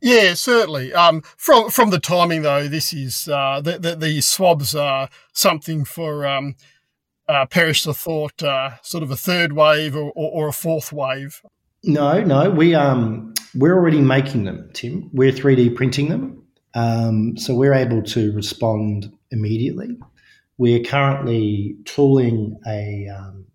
Yeah, 0.00 0.34
certainly. 0.34 0.92
Um, 0.92 1.22
from 1.38 1.70
from 1.70 1.88
the 1.88 1.98
timing 1.98 2.42
though, 2.42 2.68
this 2.68 2.92
is 2.92 3.26
uh, 3.26 3.62
the, 3.62 3.78
the, 3.78 3.96
the 3.96 4.20
swabs 4.20 4.74
are 4.74 5.08
something 5.32 5.86
for 5.86 6.26
um, 6.26 6.56
uh, 7.26 7.46
perish 7.46 7.84
the 7.84 7.94
thought, 7.94 8.42
uh, 8.42 8.72
sort 8.82 9.02
of 9.02 9.10
a 9.10 9.16
third 9.16 9.54
wave 9.54 9.96
or, 9.96 10.12
or, 10.14 10.44
or, 10.44 10.48
a 10.48 10.52
fourth 10.52 10.92
wave. 10.92 11.40
No, 11.84 12.22
no, 12.22 12.50
we 12.50 12.74
um 12.74 13.32
we're 13.54 13.74
already 13.74 14.00
making 14.00 14.44
them, 14.44 14.68
Tim. 14.74 15.08
We're 15.14 15.32
three 15.32 15.56
D 15.56 15.70
printing 15.70 16.10
them. 16.10 16.42
Um, 16.74 17.36
so 17.38 17.54
we're 17.54 17.74
able 17.74 18.02
to 18.02 18.32
respond 18.32 19.10
immediately. 19.30 19.96
We're 20.58 20.82
currently 20.82 21.76
tooling 21.84 22.58
a 22.66 23.08
um, 23.08 23.46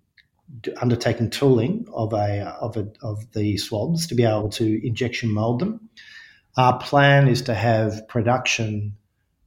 undertaking 0.82 1.29
tooling 1.29 1.88
of 1.94 2.13
a 2.13 2.41
of 2.60 2.77
a, 2.77 2.88
of 3.01 3.32
the 3.34 3.58
swabs 3.58 4.08
to 4.08 4.15
be 4.15 4.24
able 4.24 4.50
to 4.50 4.88
injection 4.88 5.32
mold 5.32 5.60
them. 5.60 5.89
Our 6.58 6.79
plan 6.79 7.27
is 7.27 7.44
to 7.44 7.53
have 7.53 8.08
production 8.08 8.98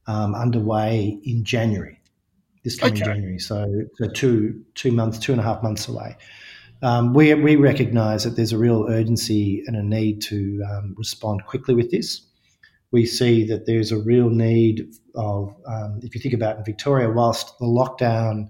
um, 0.07 0.33
underway 0.33 1.19
in 1.23 1.43
January, 1.43 1.99
this 2.63 2.77
coming 2.77 2.95
okay. 2.95 3.05
January. 3.05 3.39
So, 3.39 3.65
so 3.95 4.07
two 4.09 4.63
two 4.75 4.91
months, 4.91 5.19
two 5.19 5.31
and 5.31 5.41
a 5.41 5.43
half 5.43 5.61
months 5.61 5.87
away. 5.87 6.17
Um, 6.81 7.13
we 7.13 7.33
we 7.33 7.55
recognise 7.55 8.23
that 8.23 8.35
there's 8.35 8.51
a 8.51 8.57
real 8.57 8.85
urgency 8.89 9.63
and 9.67 9.75
a 9.75 9.83
need 9.83 10.21
to 10.23 10.63
um, 10.69 10.95
respond 10.97 11.45
quickly 11.45 11.75
with 11.75 11.91
this 11.91 12.21
we 12.93 13.07
see 13.07 13.43
that 13.47 13.65
there's 13.65 13.91
a 13.91 13.97
real 13.97 14.29
need 14.29 14.87
of, 15.15 15.53
um, 15.65 15.99
if 16.03 16.13
you 16.13 16.21
think 16.21 16.35
about 16.35 16.59
in 16.59 16.63
Victoria, 16.63 17.09
whilst 17.09 17.57
the 17.57 17.65
lockdown 17.65 18.49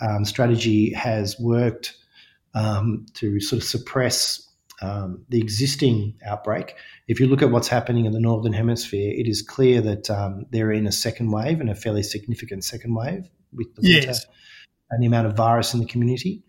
um, 0.00 0.24
strategy 0.24 0.92
has 0.92 1.38
worked 1.38 1.94
um, 2.54 3.06
to 3.14 3.40
sort 3.40 3.62
of 3.62 3.68
suppress 3.68 4.48
um, 4.80 5.24
the 5.28 5.40
existing 5.40 6.14
outbreak, 6.24 6.76
if 7.08 7.18
you 7.18 7.26
look 7.26 7.42
at 7.42 7.50
what's 7.50 7.68
happening 7.68 8.04
in 8.04 8.12
the 8.12 8.20
Northern 8.20 8.52
Hemisphere, 8.52 9.12
it 9.12 9.26
is 9.26 9.42
clear 9.42 9.80
that 9.80 10.08
um, 10.10 10.46
they're 10.50 10.70
in 10.70 10.86
a 10.86 10.92
second 10.92 11.30
wave 11.30 11.60
and 11.60 11.70
a 11.70 11.74
fairly 11.74 12.02
significant 12.02 12.64
second 12.64 12.94
wave 12.94 13.28
with 13.52 13.74
the 13.74 13.82
winter 13.82 14.14
and 14.90 15.02
the 15.02 15.06
amount 15.06 15.26
of 15.26 15.36
virus 15.36 15.74
in 15.74 15.80
the 15.80 15.86
community. 15.86 16.44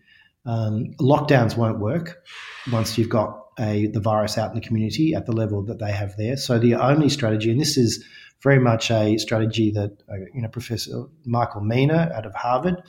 Um, 0.46 0.94
lockdowns 1.00 1.56
won't 1.56 1.80
work 1.80 2.24
once 2.72 2.96
you've 2.96 3.08
got 3.08 3.46
a, 3.58 3.88
the 3.88 4.00
virus 4.00 4.38
out 4.38 4.50
in 4.50 4.54
the 4.54 4.66
community 4.66 5.14
at 5.14 5.26
the 5.26 5.32
level 5.32 5.62
that 5.64 5.78
they 5.78 5.92
have 5.92 6.16
there. 6.16 6.36
So 6.36 6.58
the 6.58 6.74
only 6.76 7.08
strategy, 7.08 7.50
and 7.50 7.60
this 7.60 7.76
is 7.76 8.04
very 8.42 8.58
much 8.58 8.90
a 8.90 9.18
strategy 9.18 9.70
that 9.72 9.90
uh, 10.10 10.16
you 10.32 10.40
know 10.40 10.48
Professor 10.48 11.04
Michael 11.26 11.60
Mina 11.60 12.10
out 12.14 12.24
of 12.24 12.34
Harvard, 12.34 12.82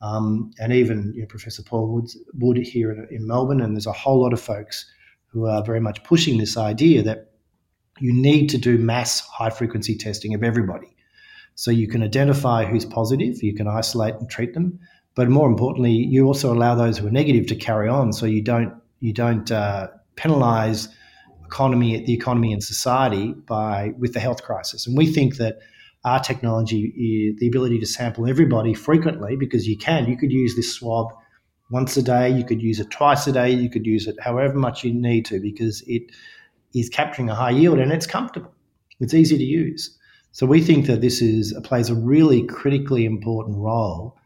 um, 0.00 0.50
and 0.58 0.72
even 0.72 1.12
you 1.14 1.22
know, 1.22 1.26
Professor 1.26 1.62
Paul 1.62 1.88
Woods, 1.88 2.16
Wood 2.34 2.58
here 2.58 2.90
in, 2.90 3.06
in 3.10 3.26
Melbourne, 3.26 3.60
and 3.60 3.74
there's 3.74 3.86
a 3.86 3.92
whole 3.92 4.20
lot 4.20 4.32
of 4.32 4.40
folks 4.40 4.84
who 5.26 5.46
are 5.46 5.62
very 5.62 5.80
much 5.80 6.02
pushing 6.04 6.38
this 6.38 6.56
idea 6.56 7.02
that 7.02 7.32
you 7.98 8.12
need 8.12 8.48
to 8.50 8.58
do 8.58 8.78
mass 8.78 9.20
high 9.20 9.50
frequency 9.50 9.96
testing 9.96 10.34
of 10.34 10.42
everybody. 10.42 10.94
So 11.54 11.70
you 11.70 11.88
can 11.88 12.02
identify 12.02 12.66
who's 12.66 12.84
positive, 12.84 13.42
you 13.42 13.54
can 13.54 13.66
isolate 13.66 14.14
and 14.14 14.28
treat 14.28 14.52
them, 14.52 14.78
but 15.14 15.30
more 15.30 15.48
importantly, 15.48 15.92
you 15.92 16.26
also 16.26 16.52
allow 16.52 16.74
those 16.74 16.98
who 16.98 17.06
are 17.06 17.10
negative 17.10 17.46
to 17.46 17.56
carry 17.56 17.88
on, 17.88 18.12
so 18.12 18.26
you 18.26 18.42
don't 18.42 18.74
you 19.00 19.12
don't 19.12 19.50
uh, 19.50 19.88
penalise 20.16 20.88
economy, 21.44 22.04
the 22.04 22.12
economy 22.12 22.52
and 22.52 22.62
society 22.62 23.32
by 23.32 23.92
with 23.98 24.12
the 24.12 24.20
health 24.20 24.42
crisis. 24.42 24.86
And 24.86 24.96
we 24.96 25.06
think 25.06 25.36
that 25.36 25.58
our 26.06 26.20
technology, 26.20 27.34
the 27.38 27.48
ability 27.48 27.80
to 27.80 27.86
sample 27.86 28.28
everybody 28.28 28.72
frequently, 28.72 29.36
because 29.36 29.66
you 29.66 29.76
can, 29.76 30.06
you 30.06 30.16
could 30.16 30.30
use 30.30 30.54
this 30.54 30.72
swab 30.72 31.12
once 31.70 31.96
a 31.96 32.02
day, 32.02 32.30
you 32.30 32.44
could 32.44 32.62
use 32.62 32.78
it 32.78 32.88
twice 32.92 33.26
a 33.26 33.32
day, 33.32 33.50
you 33.50 33.68
could 33.68 33.84
use 33.84 34.06
it 34.06 34.16
however 34.20 34.54
much 34.54 34.84
you 34.84 34.94
need 34.94 35.24
to, 35.24 35.40
because 35.40 35.82
it 35.88 36.02
is 36.72 36.88
capturing 36.88 37.28
a 37.28 37.34
high 37.34 37.50
yield 37.50 37.80
and 37.80 37.90
it's 37.90 38.06
comfortable. 38.06 38.54
It's 39.00 39.14
easy 39.14 39.36
to 39.36 39.44
use. 39.44 39.98
So 40.30 40.46
we 40.46 40.62
think 40.62 40.86
that 40.86 41.00
this 41.00 41.20
is 41.20 41.52
uh, 41.52 41.60
plays 41.60 41.90
a 41.90 41.94
really 41.94 42.46
critically 42.46 43.04
important 43.04 43.56
role 43.56 44.16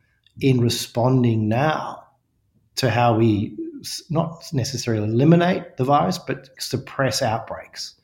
in 0.40 0.60
responding 0.60 1.48
now 1.48 2.04
to 2.76 2.90
how 2.90 3.16
we 3.16 3.56
not 4.10 4.44
necessarily 4.52 5.04
eliminate 5.04 5.78
the 5.78 5.84
virus, 5.84 6.18
but 6.18 6.50
suppress 6.58 7.22
outbreaks. 7.22 7.94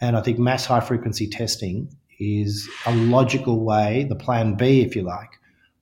And 0.00 0.16
I 0.16 0.22
think 0.22 0.38
mass 0.38 0.64
high 0.64 0.80
frequency 0.80 1.28
testing 1.28 1.94
is 2.20 2.68
a 2.86 2.94
logical 2.94 3.64
way, 3.64 4.06
the 4.08 4.16
plan 4.16 4.54
B, 4.54 4.82
if 4.82 4.94
you 4.94 5.02
like, 5.02 5.30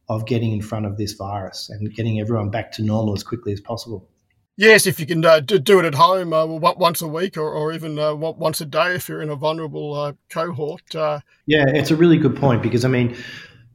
of 0.08 0.26
getting 0.26 0.52
in 0.52 0.62
front 0.62 0.86
of 0.86 0.96
this 0.96 1.12
virus 1.12 1.68
and 1.68 1.94
getting 1.94 2.20
everyone 2.20 2.50
back 2.50 2.72
to 2.72 2.82
normal 2.82 3.14
as 3.14 3.22
quickly 3.22 3.52
as 3.52 3.60
possible. 3.60 4.08
Yes, 4.56 4.88
if 4.88 4.98
you 4.98 5.06
can 5.06 5.24
uh, 5.24 5.38
do 5.38 5.78
it 5.78 5.84
at 5.84 5.94
home 5.94 6.32
uh, 6.32 6.44
once 6.44 7.00
a 7.00 7.06
week 7.06 7.36
or, 7.36 7.48
or 7.48 7.72
even 7.72 7.96
uh, 7.96 8.14
once 8.14 8.60
a 8.60 8.66
day 8.66 8.96
if 8.96 9.08
you're 9.08 9.22
in 9.22 9.30
a 9.30 9.36
vulnerable 9.36 9.94
uh, 9.94 10.12
cohort. 10.30 10.94
Uh. 10.96 11.20
yeah, 11.46 11.64
it's 11.68 11.92
a 11.92 11.96
really 11.96 12.18
good 12.18 12.34
point 12.34 12.62
because, 12.62 12.84
I 12.84 12.88
mean, 12.88 13.16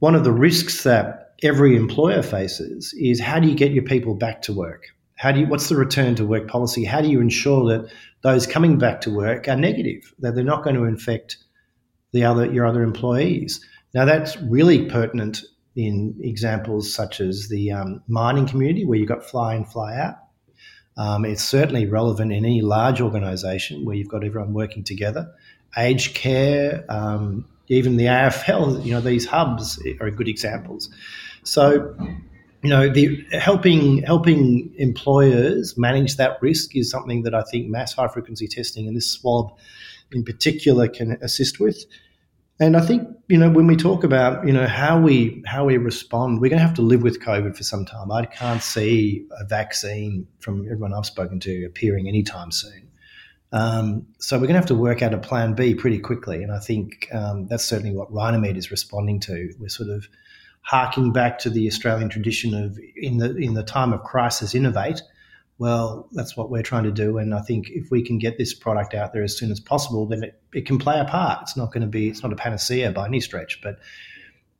one 0.00 0.14
of 0.14 0.24
the 0.24 0.32
risks 0.32 0.82
that 0.82 1.36
every 1.42 1.76
employer 1.76 2.22
faces 2.22 2.94
is 2.98 3.18
how 3.18 3.40
do 3.40 3.48
you 3.48 3.54
get 3.54 3.72
your 3.72 3.84
people 3.84 4.14
back 4.14 4.42
to 4.42 4.52
work? 4.52 4.84
How 5.16 5.32
do 5.32 5.40
you, 5.40 5.46
what's 5.46 5.70
the 5.70 5.76
return 5.76 6.16
to 6.16 6.26
work 6.26 6.48
policy? 6.48 6.84
How 6.84 7.00
do 7.00 7.08
you 7.08 7.20
ensure 7.20 7.64
that 7.70 7.90
those 8.22 8.46
coming 8.46 8.76
back 8.76 9.00
to 9.02 9.10
work 9.10 9.48
are 9.48 9.56
negative, 9.56 10.12
that 10.18 10.34
they're 10.34 10.44
not 10.44 10.64
going 10.64 10.76
to 10.76 10.84
infect 10.84 11.38
the 12.14 12.24
other, 12.24 12.50
your 12.50 12.64
other 12.64 12.82
employees? 12.82 13.60
Now, 13.92 14.06
that's 14.06 14.38
really 14.38 14.88
pertinent 14.88 15.42
in 15.76 16.18
examples 16.22 16.94
such 16.94 17.20
as 17.20 17.48
the 17.48 17.72
um, 17.72 18.02
mining 18.08 18.46
community 18.46 18.86
where 18.86 18.98
you've 18.98 19.08
got 19.08 19.22
fly 19.22 19.54
in, 19.54 19.66
fly 19.66 19.96
out 19.96 20.14
um, 20.96 21.24
it's 21.24 21.42
certainly 21.42 21.86
relevant 21.86 22.32
in 22.32 22.44
any 22.44 22.60
large 22.62 23.00
organisation 23.00 23.84
where 23.84 23.96
you've 23.96 24.08
got 24.08 24.24
everyone 24.24 24.52
working 24.52 24.84
together. 24.84 25.32
Aged 25.76 26.14
care, 26.14 26.84
um, 26.88 27.46
even 27.68 27.96
the 27.96 28.04
AFL, 28.04 28.84
you 28.84 28.92
know, 28.92 29.00
these 29.00 29.26
hubs 29.26 29.82
are 30.00 30.10
good 30.10 30.28
examples. 30.28 30.88
So, 31.42 31.96
you 32.64 32.70
know, 32.70 32.88
the 32.88 33.22
helping 33.32 34.02
helping 34.02 34.74
employers 34.78 35.76
manage 35.76 36.16
that 36.16 36.40
risk 36.40 36.74
is 36.74 36.90
something 36.90 37.22
that 37.24 37.34
I 37.34 37.42
think 37.42 37.68
mass 37.68 37.92
high 37.92 38.08
frequency 38.08 38.48
testing 38.48 38.88
and 38.88 38.96
this 38.96 39.10
swab 39.10 39.52
in 40.12 40.24
particular 40.24 40.88
can 40.88 41.18
assist 41.20 41.60
with. 41.60 41.84
And 42.58 42.74
I 42.74 42.80
think 42.80 43.06
you 43.28 43.36
know 43.36 43.50
when 43.50 43.66
we 43.66 43.76
talk 43.76 44.02
about 44.02 44.46
you 44.46 44.52
know 44.52 44.66
how 44.66 44.98
we 44.98 45.42
how 45.44 45.66
we 45.66 45.76
respond, 45.76 46.40
we're 46.40 46.48
going 46.48 46.60
to 46.60 46.66
have 46.66 46.76
to 46.76 46.82
live 46.82 47.02
with 47.02 47.20
COVID 47.20 47.54
for 47.54 47.64
some 47.64 47.84
time. 47.84 48.10
I 48.10 48.24
can't 48.24 48.62
see 48.62 49.26
a 49.38 49.44
vaccine 49.44 50.26
from 50.38 50.64
everyone 50.64 50.94
I've 50.94 51.04
spoken 51.04 51.40
to 51.40 51.66
appearing 51.66 52.08
anytime 52.08 52.50
soon. 52.50 52.88
Um, 53.52 54.06
so 54.18 54.36
we're 54.36 54.46
going 54.46 54.54
to 54.54 54.60
have 54.60 54.66
to 54.66 54.74
work 54.74 55.02
out 55.02 55.12
a 55.12 55.18
plan 55.18 55.52
B 55.52 55.74
pretty 55.74 55.98
quickly, 55.98 56.42
and 56.42 56.50
I 56.50 56.60
think 56.60 57.08
um, 57.12 57.46
that's 57.46 57.64
certainly 57.64 57.94
what 57.94 58.10
Rhinomed 58.10 58.56
is 58.56 58.70
responding 58.70 59.20
to. 59.20 59.52
We're 59.58 59.68
sort 59.68 59.90
of 59.90 60.08
harking 60.64 61.12
back 61.12 61.38
to 61.38 61.50
the 61.50 61.66
Australian 61.66 62.08
tradition 62.08 62.54
of 62.54 62.78
in 62.96 63.18
the 63.18 63.36
in 63.36 63.54
the 63.54 63.62
time 63.62 63.92
of 63.92 64.02
crisis, 64.02 64.54
innovate 64.54 65.00
well, 65.58 66.08
that's 66.12 66.36
what 66.36 66.50
we're 66.50 66.62
trying 66.62 66.84
to 66.84 66.90
do. 66.90 67.18
And 67.18 67.34
I 67.34 67.40
think 67.40 67.70
if 67.70 67.90
we 67.90 68.02
can 68.02 68.18
get 68.18 68.38
this 68.38 68.52
product 68.52 68.94
out 68.94 69.12
there 69.12 69.22
as 69.22 69.36
soon 69.36 69.52
as 69.52 69.60
possible, 69.60 70.06
then 70.06 70.24
it, 70.24 70.40
it 70.52 70.66
can 70.66 70.78
play 70.78 70.98
a 70.98 71.04
part. 71.04 71.42
It's 71.42 71.56
not 71.56 71.72
going 71.72 71.82
to 71.82 71.88
be, 71.88 72.08
it's 72.08 72.22
not 72.22 72.32
a 72.32 72.36
panacea 72.36 72.90
by 72.90 73.06
any 73.06 73.20
stretch, 73.20 73.60
but 73.62 73.78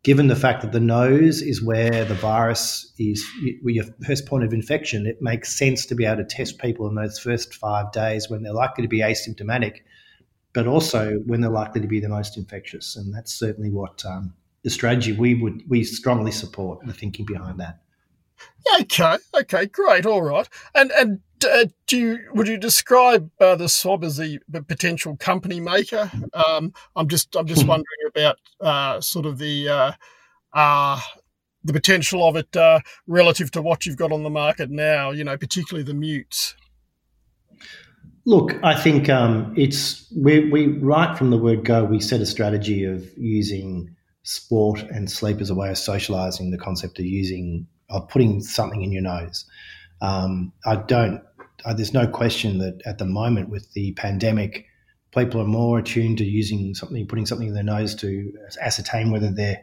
given 0.05 0.29
the 0.29 0.37
fact 0.37 0.63
that 0.63 0.71
the 0.71 0.81
nose 0.81 1.43
is 1.43 1.61
where 1.61 2.05
the 2.05 2.15
virus 2.15 2.93
is 2.99 3.25
your 3.65 3.85
first 4.07 4.27
point 4.27 4.45
of 4.45 4.53
infection, 4.53 5.07
it 5.07 5.21
makes 5.21 5.57
sense 5.57 5.87
to 5.87 5.95
be 5.97 6.05
able 6.05 6.19
to 6.19 6.25
test 6.25 6.59
people 6.59 6.87
in 6.87 6.95
those 6.95 7.19
first 7.19 7.55
five 7.55 7.91
days 7.91 8.31
when 8.31 8.43
they're 8.43 8.53
likely 8.53 8.83
to 8.83 8.89
be 8.89 9.01
asymptomatic, 9.01 9.79
but 10.53 10.69
also 10.69 11.17
when 11.27 11.41
they're 11.41 11.51
likely 11.51 11.81
to 11.81 11.89
be 11.89 11.99
the 11.99 12.09
most 12.09 12.37
infectious. 12.37 12.95
And 12.95 13.13
that's 13.13 13.35
certainly 13.35 13.71
what 13.71 14.05
um, 14.05 14.33
the 14.65 14.71
strategy 14.71 15.13
we 15.13 15.35
would 15.35 15.63
we 15.69 15.85
strongly 15.85 16.33
support 16.33 16.85
the 16.85 16.93
thinking 16.93 17.27
behind 17.27 17.61
that. 17.61 17.81
Okay, 18.81 19.17
okay, 19.39 19.67
great, 19.67 20.07
all 20.07 20.23
right. 20.23 20.49
And 20.75 20.91
and 20.93 21.21
uh, 21.45 21.67
do 21.87 21.99
you, 21.99 22.19
would 22.33 22.49
you 22.49 22.57
describe 22.57 23.31
uh, 23.41 23.55
the 23.57 23.69
swab 23.69 24.03
as 24.03 24.19
a, 24.19 24.39
potential 24.67 25.17
company 25.17 25.61
maker? 25.61 26.11
Um, 26.33 26.73
I'm 26.97 27.09
just 27.09 27.37
I'm 27.37 27.47
just 27.47 27.67
wondering 27.67 27.85
about 28.09 28.37
uh, 28.61 29.01
sort 29.01 29.27
of 29.27 29.39
the 29.39 29.69
uh, 29.69 29.93
uh, 30.55 31.01
the 31.63 31.73
potential 31.73 32.27
of 32.27 32.37
it 32.37 32.57
uh, 32.57 32.81
relative 33.07 33.51
to 33.53 33.63
what 33.63 33.87
you've 33.87 33.97
got 33.97 34.13
on 34.13 34.23
the 34.23 34.31
market 34.31 34.71
now. 34.71 35.11
You 35.11 35.25
know, 35.25 35.37
particularly 35.37 35.85
the 35.85 35.95
mutes. 35.95 36.55
Look, 38.27 38.59
I 38.63 38.75
think 38.75 39.11
um, 39.11 39.53
it's 39.57 40.11
we 40.17 40.51
we 40.51 40.67
right 40.79 41.17
from 41.17 41.31
the 41.31 41.39
word 41.39 41.65
go. 41.65 41.85
We 41.85 42.01
set 42.01 42.23
a 42.23 42.27
strategy 42.27 42.85
of 42.85 43.07
using 43.19 43.94
sport 44.25 44.81
and 44.81 45.11
sleep 45.11 45.41
as 45.41 45.51
a 45.51 45.55
way 45.55 45.71
of 45.71 45.79
socializing 45.79 46.51
the 46.51 46.59
concept 46.59 46.99
of 46.99 47.05
using 47.05 47.67
of 47.91 48.09
putting 48.09 48.43
something 48.43 48.83
in 48.83 48.91
your 48.91 49.03
nose. 49.03 49.45
Um, 50.03 50.53
I 50.67 50.77
don't. 50.77 51.23
Uh, 51.65 51.73
there's 51.73 51.95
no 51.95 52.07
question 52.07 52.59
that 52.59 52.83
at 52.85 52.99
the 52.99 53.05
moment 53.05 53.49
with 53.49 53.73
the 53.73 53.93
pandemic, 53.93 54.67
people 55.15 55.41
are 55.41 55.47
more 55.47 55.79
attuned 55.79 56.19
to 56.19 56.25
using 56.25 56.75
something, 56.75 57.07
putting 57.07 57.27
something 57.27 57.49
in 57.49 57.55
their 57.55 57.63
nose 57.63 57.95
to 57.97 58.33
ascertain 58.61 59.11
whether 59.11 59.31
they're 59.31 59.63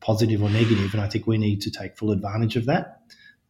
positive 0.00 0.42
or 0.42 0.48
negative. 0.48 0.78
negative, 0.78 0.94
and 0.94 1.02
I 1.02 1.08
think 1.08 1.26
we 1.26 1.38
need 1.38 1.60
to 1.62 1.70
take 1.70 1.98
full 1.98 2.10
advantage 2.10 2.56
of 2.56 2.66
that. 2.66 3.00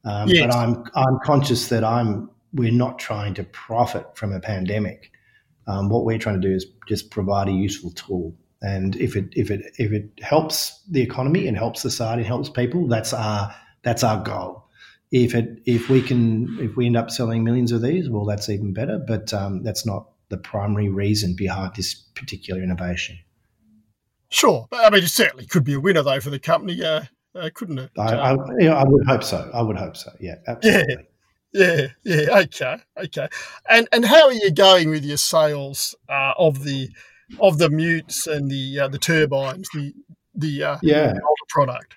Um, 0.04 0.28
yes. 0.28 0.46
But 0.46 0.54
I'm 0.54 0.84
I'm 0.94 1.18
conscious 1.24 1.68
that 1.68 1.84
I'm 1.84 2.30
we're 2.52 2.72
not 2.72 2.98
trying 2.98 3.34
to 3.34 3.44
profit 3.44 4.16
from 4.16 4.32
a 4.32 4.40
pandemic. 4.40 5.10
Um, 5.66 5.88
what 5.88 6.04
we're 6.04 6.18
trying 6.18 6.40
to 6.40 6.48
do 6.48 6.54
is 6.54 6.66
just 6.88 7.10
provide 7.10 7.48
a 7.48 7.52
useful 7.52 7.90
tool, 7.90 8.34
and 8.62 8.96
if 8.96 9.16
it 9.16 9.28
if 9.32 9.50
it 9.50 9.74
if 9.78 9.92
it 9.92 10.10
helps 10.22 10.82
the 10.90 11.02
economy 11.02 11.46
and 11.46 11.56
helps 11.56 11.82
society, 11.82 12.22
and 12.22 12.26
helps 12.26 12.48
people, 12.48 12.88
that's 12.88 13.12
our 13.12 13.54
that's 13.82 14.02
our 14.02 14.22
goal. 14.22 14.64
If 15.12 15.34
it 15.34 15.60
if 15.66 15.88
we 15.88 16.02
can 16.02 16.58
if 16.60 16.76
we 16.76 16.86
end 16.86 16.96
up 16.96 17.10
selling 17.10 17.44
millions 17.44 17.72
of 17.72 17.82
these, 17.82 18.08
well, 18.08 18.24
that's 18.24 18.48
even 18.48 18.72
better. 18.72 18.98
But 18.98 19.32
um, 19.34 19.62
that's 19.62 19.86
not 19.86 20.08
the 20.28 20.38
primary 20.38 20.88
reason 20.88 21.34
behind 21.36 21.74
this 21.76 21.94
particular 21.94 22.62
innovation. 22.62 23.18
Sure, 24.28 24.66
I 24.72 24.90
mean, 24.90 25.04
it 25.04 25.08
certainly 25.08 25.46
could 25.46 25.64
be 25.64 25.74
a 25.74 25.80
winner 25.80 26.02
though 26.02 26.20
for 26.20 26.30
the 26.30 26.40
company, 26.40 26.82
uh, 26.82 27.02
uh, 27.34 27.50
couldn't 27.54 27.78
it? 27.78 27.90
I, 27.96 28.14
I, 28.14 28.36
yeah, 28.58 28.74
I, 28.74 28.84
would 28.84 29.06
hope 29.06 29.22
so. 29.22 29.48
I 29.54 29.62
would 29.62 29.76
hope 29.76 29.96
so. 29.96 30.10
Yeah, 30.18 30.36
absolutely. 30.48 31.06
Yeah, 31.52 31.86
yeah, 32.02 32.20
yeah. 32.22 32.38
Okay, 32.40 32.76
okay. 32.96 33.28
And 33.68 33.86
and 33.92 34.04
how 34.04 34.24
are 34.24 34.32
you 34.32 34.50
going 34.50 34.90
with 34.90 35.04
your 35.04 35.16
sales 35.18 35.94
uh, 36.08 36.32
of 36.36 36.64
the 36.64 36.90
of 37.40 37.58
the 37.58 37.70
mutes 37.70 38.26
and 38.26 38.50
the 38.50 38.80
uh, 38.80 38.88
the 38.88 38.98
turbines, 38.98 39.68
the 39.74 39.92
the 40.34 40.62
uh, 40.62 40.78
yeah 40.82 41.08
older 41.08 41.46
product? 41.48 41.96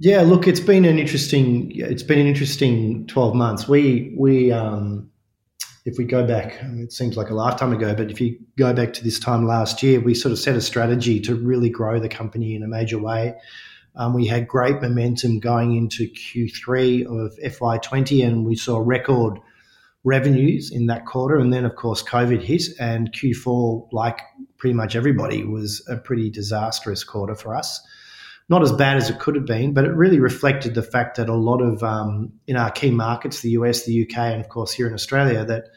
Yeah, 0.00 0.22
look, 0.22 0.46
it's 0.46 0.60
been 0.60 0.84
an 0.84 0.98
interesting. 0.98 1.72
It's 1.74 2.02
been 2.02 2.18
an 2.18 2.26
interesting 2.26 3.06
twelve 3.06 3.34
months. 3.34 3.68
We 3.68 4.14
we 4.16 4.52
um, 4.52 5.10
if 5.84 5.98
we 5.98 6.04
go 6.04 6.26
back, 6.26 6.58
it 6.62 6.92
seems 6.92 7.16
like 7.16 7.30
a 7.30 7.34
lifetime 7.34 7.72
ago, 7.72 7.94
but 7.94 8.10
if 8.10 8.20
you 8.20 8.38
go 8.56 8.72
back 8.72 8.92
to 8.94 9.04
this 9.04 9.18
time 9.18 9.46
last 9.46 9.82
year, 9.82 10.00
we 10.00 10.14
sort 10.14 10.32
of 10.32 10.38
set 10.38 10.54
a 10.54 10.60
strategy 10.60 11.18
to 11.20 11.34
really 11.34 11.70
grow 11.70 11.98
the 11.98 12.08
company 12.08 12.54
in 12.54 12.62
a 12.62 12.68
major 12.68 12.98
way. 12.98 13.34
Um, 13.96 14.12
we 14.14 14.26
had 14.26 14.46
great 14.46 14.80
momentum 14.80 15.40
going 15.40 15.74
into 15.74 16.08
Q3 16.08 17.06
of 17.06 17.36
FY20, 17.38 18.24
and 18.24 18.44
we 18.44 18.54
saw 18.54 18.78
record 18.78 19.40
revenues 20.08 20.70
in 20.72 20.86
that 20.86 21.06
quarter. 21.06 21.36
And 21.36 21.52
then, 21.52 21.64
of 21.64 21.76
course, 21.76 22.02
COVID 22.02 22.42
hit, 22.42 22.64
and 22.80 23.12
Q4, 23.12 23.88
like 23.92 24.20
pretty 24.56 24.74
much 24.74 24.96
everybody, 24.96 25.44
was 25.44 25.86
a 25.88 25.96
pretty 25.96 26.30
disastrous 26.30 27.04
quarter 27.04 27.34
for 27.34 27.54
us 27.54 27.80
not 28.48 28.62
as 28.62 28.72
bad 28.72 28.96
as 28.96 29.10
it 29.10 29.18
could 29.18 29.34
have 29.34 29.44
been, 29.44 29.74
but 29.74 29.84
it 29.84 29.92
really 29.92 30.20
reflected 30.20 30.74
the 30.74 30.82
fact 30.82 31.16
that 31.16 31.28
a 31.28 31.34
lot 31.34 31.60
of 31.60 31.82
um, 31.82 32.32
in 32.46 32.56
our 32.56 32.70
key 32.70 32.90
markets, 32.90 33.40
the 33.40 33.50
US, 33.50 33.84
the 33.84 34.02
UK, 34.02 34.16
and 34.16 34.40
of 34.40 34.48
course 34.48 34.72
here 34.72 34.86
in 34.86 34.94
Australia, 34.94 35.44
that 35.44 35.68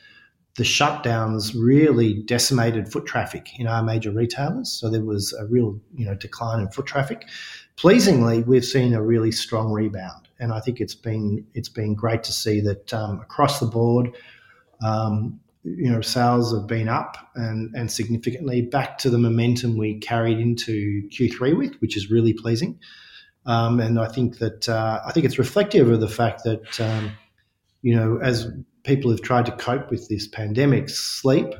the 0.55 0.63
shutdowns 0.63 1.53
really 1.57 2.13
decimated 2.13 2.91
foot 2.91 3.05
traffic 3.05 3.49
in 3.59 3.67
our 3.67 3.83
major 3.83 4.11
retailers. 4.11 4.71
So 4.71 4.89
there 4.89 5.03
was 5.03 5.33
a 5.33 5.45
real 5.47 5.79
you 5.95 6.05
know 6.05 6.15
decline 6.15 6.61
in 6.61 6.69
foot 6.69 6.85
traffic. 6.85 7.27
Pleasingly, 7.75 8.43
we've 8.43 8.65
seen 8.65 8.93
a 8.93 9.01
really 9.01 9.31
strong 9.31 9.71
rebound, 9.71 10.29
and 10.41 10.51
I 10.51 10.59
think 10.59 10.81
it's 10.81 10.95
been 10.95 11.45
it's 11.53 11.69
been 11.69 11.93
great 11.93 12.23
to 12.23 12.33
see 12.33 12.59
that 12.61 12.93
um, 12.93 13.21
across 13.21 13.59
the 13.59 13.67
board. 13.67 14.09
Um, 14.83 15.39
you 15.63 15.91
know, 15.91 16.01
sales 16.01 16.51
have 16.57 16.65
been 16.65 16.89
up 16.89 17.15
and, 17.35 17.73
and 17.75 17.91
significantly 17.91 18.63
back 18.63 18.97
to 18.97 19.11
the 19.11 19.19
momentum 19.19 19.77
we 19.77 19.99
carried 19.99 20.39
into 20.39 21.07
Q3 21.09 21.55
with, 21.55 21.75
which 21.75 21.95
is 21.95 22.09
really 22.09 22.33
pleasing. 22.33 22.79
Um, 23.45 23.79
and 23.79 23.99
I 23.99 24.07
think 24.07 24.39
that 24.39 24.67
uh, 24.67 25.01
I 25.05 25.11
think 25.11 25.27
it's 25.27 25.37
reflective 25.37 25.87
of 25.87 25.99
the 25.99 26.07
fact 26.07 26.43
that 26.45 26.81
um, 26.81 27.11
you 27.83 27.95
know, 27.95 28.19
as 28.21 28.47
people 28.83 29.11
have 29.11 29.21
tried 29.21 29.45
to 29.45 29.51
cope 29.51 29.91
with 29.91 30.09
this 30.09 30.27
pandemic, 30.27 30.89
sleep 30.89 31.53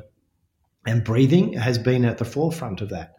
and 0.84 1.04
breathing 1.04 1.52
has 1.52 1.78
been 1.78 2.04
at 2.04 2.18
the 2.18 2.24
forefront 2.24 2.80
of 2.80 2.88
that. 2.88 3.14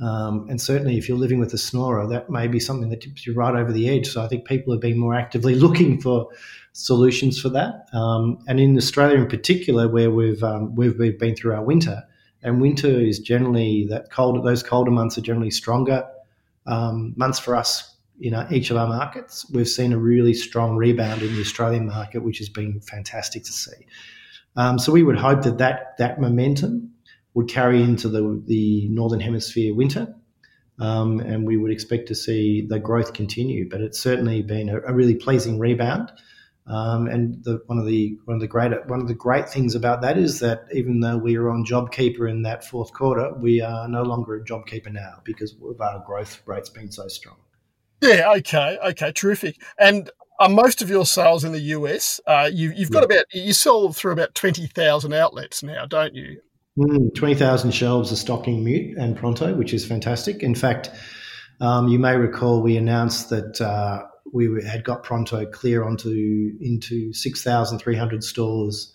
Um, 0.00 0.46
and 0.48 0.60
certainly, 0.60 0.96
if 0.96 1.08
you're 1.08 1.18
living 1.18 1.40
with 1.40 1.52
a 1.54 1.58
snorer, 1.58 2.06
that 2.08 2.30
may 2.30 2.46
be 2.46 2.60
something 2.60 2.88
that 2.90 3.00
tips 3.00 3.26
you 3.26 3.34
right 3.34 3.54
over 3.54 3.72
the 3.72 3.88
edge. 3.88 4.08
So 4.08 4.22
I 4.22 4.28
think 4.28 4.44
people 4.44 4.72
have 4.72 4.80
been 4.80 4.98
more 4.98 5.14
actively 5.14 5.54
looking 5.66 6.00
for 6.00 6.28
solutions 6.72 7.40
for 7.40 7.48
that. 7.50 7.86
Um, 7.92 8.38
and 8.46 8.60
in 8.60 8.76
Australia, 8.76 9.16
in 9.16 9.26
particular, 9.26 9.88
where 9.88 10.10
we've, 10.10 10.42
um, 10.42 10.74
we've 10.74 10.96
we've 10.98 11.18
been 11.18 11.34
through 11.34 11.54
our 11.54 11.64
winter, 11.64 12.04
and 12.42 12.60
winter 12.60 12.88
is 12.88 13.18
generally 13.18 13.86
that 13.90 14.10
cold. 14.12 14.44
Those 14.44 14.62
colder 14.62 14.92
months 14.92 15.18
are 15.18 15.22
generally 15.22 15.50
stronger 15.50 16.06
um, 16.66 17.14
months 17.16 17.38
for 17.38 17.56
us 17.56 17.96
in 18.20 18.34
our, 18.34 18.52
each 18.52 18.70
of 18.70 18.76
our 18.76 18.86
markets. 18.86 19.50
We've 19.50 19.68
seen 19.68 19.92
a 19.92 19.98
really 19.98 20.34
strong 20.34 20.76
rebound 20.76 21.22
in 21.22 21.34
the 21.34 21.40
Australian 21.40 21.86
market, 21.86 22.22
which 22.22 22.38
has 22.38 22.48
been 22.48 22.80
fantastic 22.80 23.44
to 23.44 23.52
see. 23.52 23.86
Um, 24.56 24.78
so 24.78 24.92
we 24.92 25.02
would 25.02 25.18
hope 25.18 25.42
that 25.42 25.58
that, 25.58 25.96
that 25.98 26.20
momentum 26.20 26.92
would 27.38 27.48
carry 27.48 27.80
into 27.80 28.08
the, 28.08 28.42
the 28.46 28.88
northern 28.88 29.20
hemisphere 29.20 29.72
winter. 29.72 30.12
Um, 30.80 31.20
and 31.20 31.46
we 31.46 31.56
would 31.56 31.70
expect 31.70 32.08
to 32.08 32.14
see 32.16 32.66
the 32.68 32.80
growth 32.80 33.12
continue. 33.12 33.68
But 33.68 33.80
it's 33.80 34.00
certainly 34.00 34.42
been 34.42 34.68
a, 34.68 34.80
a 34.80 34.92
really 34.92 35.14
pleasing 35.14 35.58
rebound. 35.60 36.10
Um, 36.66 37.06
and 37.06 37.42
the, 37.44 37.62
one 37.66 37.78
of 37.78 37.86
the 37.86 38.18
one 38.24 38.34
of 38.34 38.40
the 38.40 38.48
great 38.48 38.72
one 38.88 39.00
of 39.00 39.06
the 39.06 39.14
great 39.14 39.48
things 39.48 39.76
about 39.76 40.02
that 40.02 40.18
is 40.18 40.40
that 40.40 40.64
even 40.72 41.00
though 41.00 41.16
we 41.16 41.38
were 41.38 41.48
on 41.48 41.64
JobKeeper 41.64 42.28
in 42.28 42.42
that 42.42 42.64
fourth 42.64 42.92
quarter, 42.92 43.32
we 43.34 43.60
are 43.60 43.88
no 43.88 44.02
longer 44.02 44.36
at 44.36 44.46
JobKeeper 44.46 44.92
now 44.92 45.20
because 45.24 45.54
of 45.62 45.80
our 45.80 46.02
growth 46.04 46.42
rates 46.44 46.68
being 46.68 46.90
so 46.90 47.06
strong. 47.06 47.36
Yeah. 48.02 48.32
Okay. 48.38 48.78
Okay. 48.84 49.12
Terrific. 49.12 49.62
And 49.78 50.10
are 50.40 50.48
most 50.48 50.82
of 50.82 50.90
your 50.90 51.06
sales 51.06 51.44
in 51.44 51.52
the 51.52 51.60
US? 51.76 52.20
Uh, 52.26 52.50
you, 52.52 52.72
have 52.72 52.90
got 52.90 53.00
yeah. 53.08 53.16
about 53.16 53.24
you 53.32 53.52
sell 53.52 53.92
through 53.92 54.12
about 54.12 54.34
twenty 54.34 54.66
thousand 54.66 55.12
outlets 55.12 55.62
now, 55.62 55.86
don't 55.86 56.14
you? 56.14 56.40
Mm, 56.78 57.14
twenty 57.14 57.34
thousand 57.34 57.72
shelves 57.72 58.12
are 58.12 58.16
stocking 58.16 58.64
Mute 58.64 58.96
and 58.96 59.16
Pronto, 59.16 59.54
which 59.54 59.74
is 59.74 59.84
fantastic. 59.84 60.42
In 60.42 60.54
fact, 60.54 60.90
um, 61.60 61.88
you 61.88 61.98
may 61.98 62.16
recall 62.16 62.62
we 62.62 62.76
announced 62.76 63.30
that 63.30 63.60
uh, 63.60 64.04
we 64.32 64.62
had 64.64 64.84
got 64.84 65.02
Pronto 65.02 65.44
clear 65.46 65.84
onto 65.84 66.52
into 66.60 67.12
six 67.12 67.42
thousand 67.42 67.80
three 67.80 67.96
hundred 67.96 68.22
stores 68.22 68.94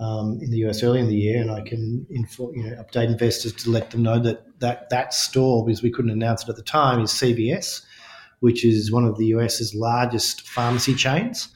um, 0.00 0.40
in 0.42 0.50
the 0.50 0.58
US 0.68 0.82
early 0.82 0.98
in 0.98 1.06
the 1.06 1.14
year, 1.14 1.40
and 1.40 1.50
I 1.50 1.60
can 1.60 2.04
inform, 2.10 2.56
you 2.56 2.68
know, 2.68 2.82
update 2.82 3.06
investors 3.06 3.52
to 3.62 3.70
let 3.70 3.92
them 3.92 4.02
know 4.02 4.18
that 4.18 4.58
that 4.58 4.90
that 4.90 5.14
store, 5.14 5.64
because 5.64 5.82
we 5.82 5.90
couldn't 5.90 6.10
announce 6.10 6.42
it 6.42 6.48
at 6.48 6.56
the 6.56 6.62
time, 6.62 7.00
is 7.00 7.12
CVS 7.12 7.82
which 8.40 8.64
is 8.64 8.90
one 8.90 9.04
of 9.04 9.16
the 9.16 9.26
US's 9.26 9.74
largest 9.74 10.48
pharmacy 10.48 10.94
chains. 10.94 11.48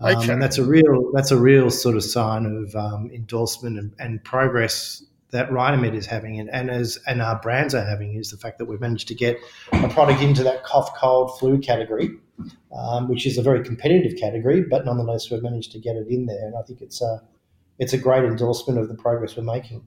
Um, 0.00 0.16
okay. 0.16 0.32
And 0.32 0.42
that's 0.42 0.58
a 0.58 0.64
real 0.64 1.10
that's 1.14 1.30
a 1.30 1.38
real 1.38 1.70
sort 1.70 1.96
of 1.96 2.04
sign 2.04 2.44
of 2.44 2.74
um, 2.74 3.10
endorsement 3.14 3.78
and, 3.78 3.94
and, 3.98 4.22
progress 4.24 5.02
that 5.32 5.50
Rhinomed 5.50 5.94
is 5.94 6.06
having, 6.06 6.38
and, 6.38 6.48
and 6.50 6.70
as 6.70 6.98
and 7.06 7.20
our 7.20 7.40
brands 7.40 7.74
are 7.74 7.84
having, 7.84 8.14
is 8.14 8.30
the 8.30 8.36
fact 8.36 8.58
that 8.58 8.66
we've 8.66 8.80
managed 8.80 9.08
to 9.08 9.14
get 9.14 9.38
a 9.72 9.88
product 9.88 10.22
into 10.22 10.42
that 10.44 10.62
cough, 10.62 10.94
cold, 10.96 11.38
flu 11.38 11.58
category, 11.58 12.10
um, 12.76 13.08
which 13.08 13.26
is 13.26 13.38
a 13.38 13.42
very 13.42 13.64
competitive 13.64 14.18
category, 14.18 14.62
but 14.62 14.84
nonetheless 14.84 15.30
we've 15.30 15.42
managed 15.42 15.72
to 15.72 15.78
get 15.78 15.96
it 15.96 16.06
in 16.08 16.26
there, 16.26 16.46
and 16.46 16.54
I 16.56 16.62
think 16.62 16.80
it's 16.80 17.02
a 17.02 17.22
it's 17.78 17.92
a 17.92 17.98
great 17.98 18.24
endorsement 18.24 18.78
of 18.78 18.88
the 18.88 18.94
progress 18.94 19.36
we're 19.36 19.42
making. 19.42 19.84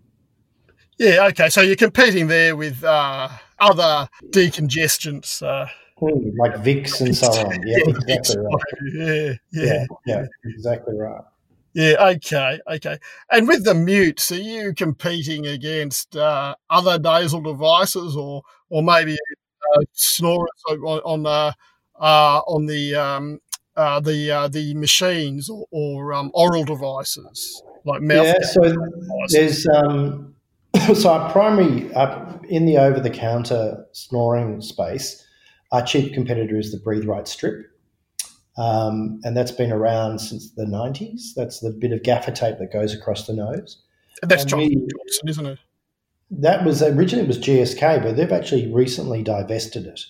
Yeah. 0.98 1.28
Okay. 1.28 1.50
So 1.50 1.62
you're 1.62 1.76
competing 1.76 2.28
there 2.28 2.56
with 2.56 2.84
uh, 2.84 3.30
other 3.60 4.10
decongestants. 4.32 5.42
Uh 5.42 5.68
like 6.02 6.56
Vicks 6.56 7.00
and 7.02 7.16
so 7.16 7.28
on. 7.28 7.66
Yeah, 7.66 7.78
exactly 7.88 8.38
right. 8.38 8.62
Yeah, 8.94 9.34
yeah, 9.52 9.64
yeah, 9.64 9.86
yeah, 10.06 10.26
exactly 10.44 10.94
right. 10.98 11.24
Yeah, 11.76 11.96
okay, 12.00 12.60
okay. 12.68 12.98
And 13.30 13.48
with 13.48 13.66
the 13.66 13.74
mutes, 13.74 14.32
are 14.32 14.36
you 14.36 14.74
competing 14.74 15.46
against 15.46 16.16
uh, 16.16 16.56
other 16.70 16.98
nasal 16.98 17.42
devices, 17.42 18.16
or 18.16 18.44
or 18.70 18.82
maybe 18.82 19.14
uh, 19.14 19.82
snorers 19.92 20.50
on, 20.70 20.80
on 20.80 21.26
uh, 21.26 21.52
uh, 22.00 22.40
on 22.48 22.66
the 22.66 22.96
um, 22.96 23.40
uh, 23.76 24.00
the 24.00 24.32
uh, 24.32 24.48
the 24.48 24.74
machines 24.74 25.50
or, 25.50 25.66
or 25.72 26.14
um, 26.14 26.32
oral 26.34 26.64
devices 26.64 27.62
like 27.84 28.02
mouth? 28.02 28.26
Yeah, 28.26 28.36
so 28.42 28.62
devices? 28.62 29.66
there's 29.66 29.68
um, 29.68 30.34
so 30.96 31.12
our 31.12 31.30
primary 31.32 31.92
in 32.48 32.66
the 32.66 32.78
over 32.78 33.02
the 33.02 33.10
counter 33.10 33.86
snoring 33.92 34.62
space 34.62 35.26
our 35.72 35.86
chief 35.86 36.14
competitor 36.14 36.58
is 36.58 36.72
the 36.72 36.78
Breathe 36.78 37.06
Right 37.06 37.28
strip. 37.28 37.70
Um, 38.58 39.20
and 39.24 39.36
that's 39.36 39.52
been 39.52 39.72
around 39.72 40.20
since 40.20 40.52
the 40.52 40.66
90s. 40.66 41.34
That's 41.36 41.60
the 41.60 41.72
bit 41.72 41.92
of 41.92 42.04
gaffer 42.04 42.32
tape 42.32 42.58
that 42.60 42.72
goes 42.72 42.94
across 42.94 43.28
the 43.28 43.34
nose. 43.34 43.82
That's 44.22 44.44
and 44.44 44.50
Johnson, 44.50 44.70
we, 44.70 44.76
Johnson, 44.76 45.30
isn't 45.30 45.46
it? 45.46 45.60
That 46.32 46.66
was 46.66 46.82
originally 46.82 47.26
it 47.26 47.28
was 47.28 47.38
GSK, 47.38 48.02
but 48.02 48.16
they've 48.16 48.32
actually 48.32 48.72
recently 48.72 49.24
divested 49.24 49.86
it. 49.86 50.02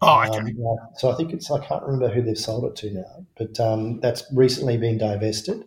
Oh, 0.00 0.22
okay. 0.22 0.38
Um, 0.38 0.78
so 0.96 1.10
I 1.10 1.14
think 1.14 1.32
it's 1.32 1.50
I 1.50 1.64
can't 1.64 1.82
remember 1.82 2.08
who 2.08 2.22
they've 2.22 2.38
sold 2.38 2.64
it 2.64 2.76
to 2.76 2.90
now, 2.90 3.26
but 3.36 3.60
um, 3.60 4.00
that's 4.00 4.24
recently 4.32 4.76
been 4.76 4.98
divested 4.98 5.64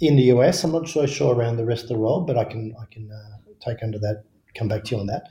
in 0.00 0.16
the 0.16 0.24
US. 0.34 0.62
I'm 0.64 0.72
not 0.72 0.88
so 0.88 1.06
sure 1.06 1.34
around 1.34 1.56
the 1.56 1.64
rest 1.64 1.84
of 1.84 1.88
the 1.88 1.98
world, 1.98 2.26
but 2.26 2.36
I 2.36 2.44
can 2.44 2.74
I 2.80 2.84
can 2.92 3.10
uh, 3.10 3.38
take 3.60 3.82
under 3.82 3.98
that. 4.00 4.24
Come 4.54 4.68
back 4.68 4.84
to 4.84 4.94
you 4.94 5.00
on 5.00 5.06
that. 5.06 5.28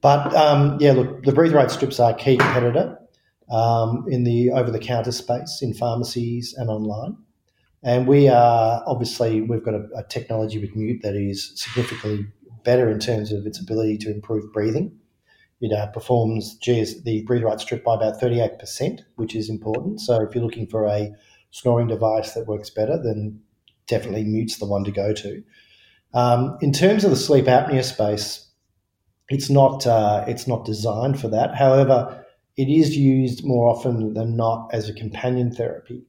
But 0.00 0.34
um, 0.34 0.76
yeah, 0.80 0.92
look, 0.92 1.24
the 1.24 1.32
breathe 1.32 1.52
right 1.52 1.70
strips 1.70 1.98
are 1.98 2.12
a 2.12 2.14
key 2.14 2.36
competitor 2.36 2.98
um, 3.50 4.06
in 4.08 4.24
the 4.24 4.50
over 4.50 4.70
the 4.70 4.78
counter 4.78 5.12
space 5.12 5.60
in 5.62 5.74
pharmacies 5.74 6.54
and 6.54 6.70
online. 6.70 7.16
And 7.82 8.06
we 8.06 8.28
are 8.28 8.82
obviously, 8.86 9.42
we've 9.42 9.64
got 9.64 9.74
a, 9.74 9.86
a, 9.94 10.04
technology 10.04 10.58
with 10.58 10.74
Mute 10.74 11.02
that 11.02 11.14
is 11.14 11.52
significantly 11.54 12.26
better 12.64 12.88
in 12.88 12.98
terms 12.98 13.30
of 13.30 13.46
its 13.46 13.60
ability 13.60 13.98
to 13.98 14.10
improve 14.10 14.50
breathing. 14.54 14.98
It 15.60 15.72
uh, 15.72 15.86
performs 15.88 16.58
the 16.58 17.22
breathe 17.26 17.42
right 17.42 17.60
strip 17.60 17.84
by 17.84 17.94
about 17.94 18.20
38%, 18.20 19.00
which 19.16 19.36
is 19.36 19.50
important. 19.50 20.00
So 20.00 20.22
if 20.22 20.34
you're 20.34 20.44
looking 20.44 20.66
for 20.66 20.86
a 20.86 21.14
snoring 21.50 21.86
device 21.86 22.32
that 22.32 22.46
works 22.46 22.70
better, 22.70 23.00
then 23.02 23.40
definitely 23.86 24.24
Mute's 24.24 24.58
the 24.58 24.66
one 24.66 24.84
to 24.84 24.90
go 24.90 25.12
to. 25.12 25.42
Um, 26.14 26.56
in 26.60 26.72
terms 26.72 27.04
of 27.04 27.10
the 27.10 27.16
sleep 27.16 27.46
apnea 27.46 27.84
space, 27.84 28.46
it's 29.28 29.50
not 29.50 29.86
uh, 29.86 30.24
it's 30.26 30.46
not 30.46 30.64
designed 30.64 31.20
for 31.20 31.28
that. 31.28 31.54
However, 31.54 32.23
it 32.56 32.68
is 32.68 32.96
used 32.96 33.44
more 33.44 33.68
often 33.68 34.14
than 34.14 34.36
not 34.36 34.70
as 34.72 34.88
a 34.88 34.94
companion 34.94 35.50
therapy 35.50 36.02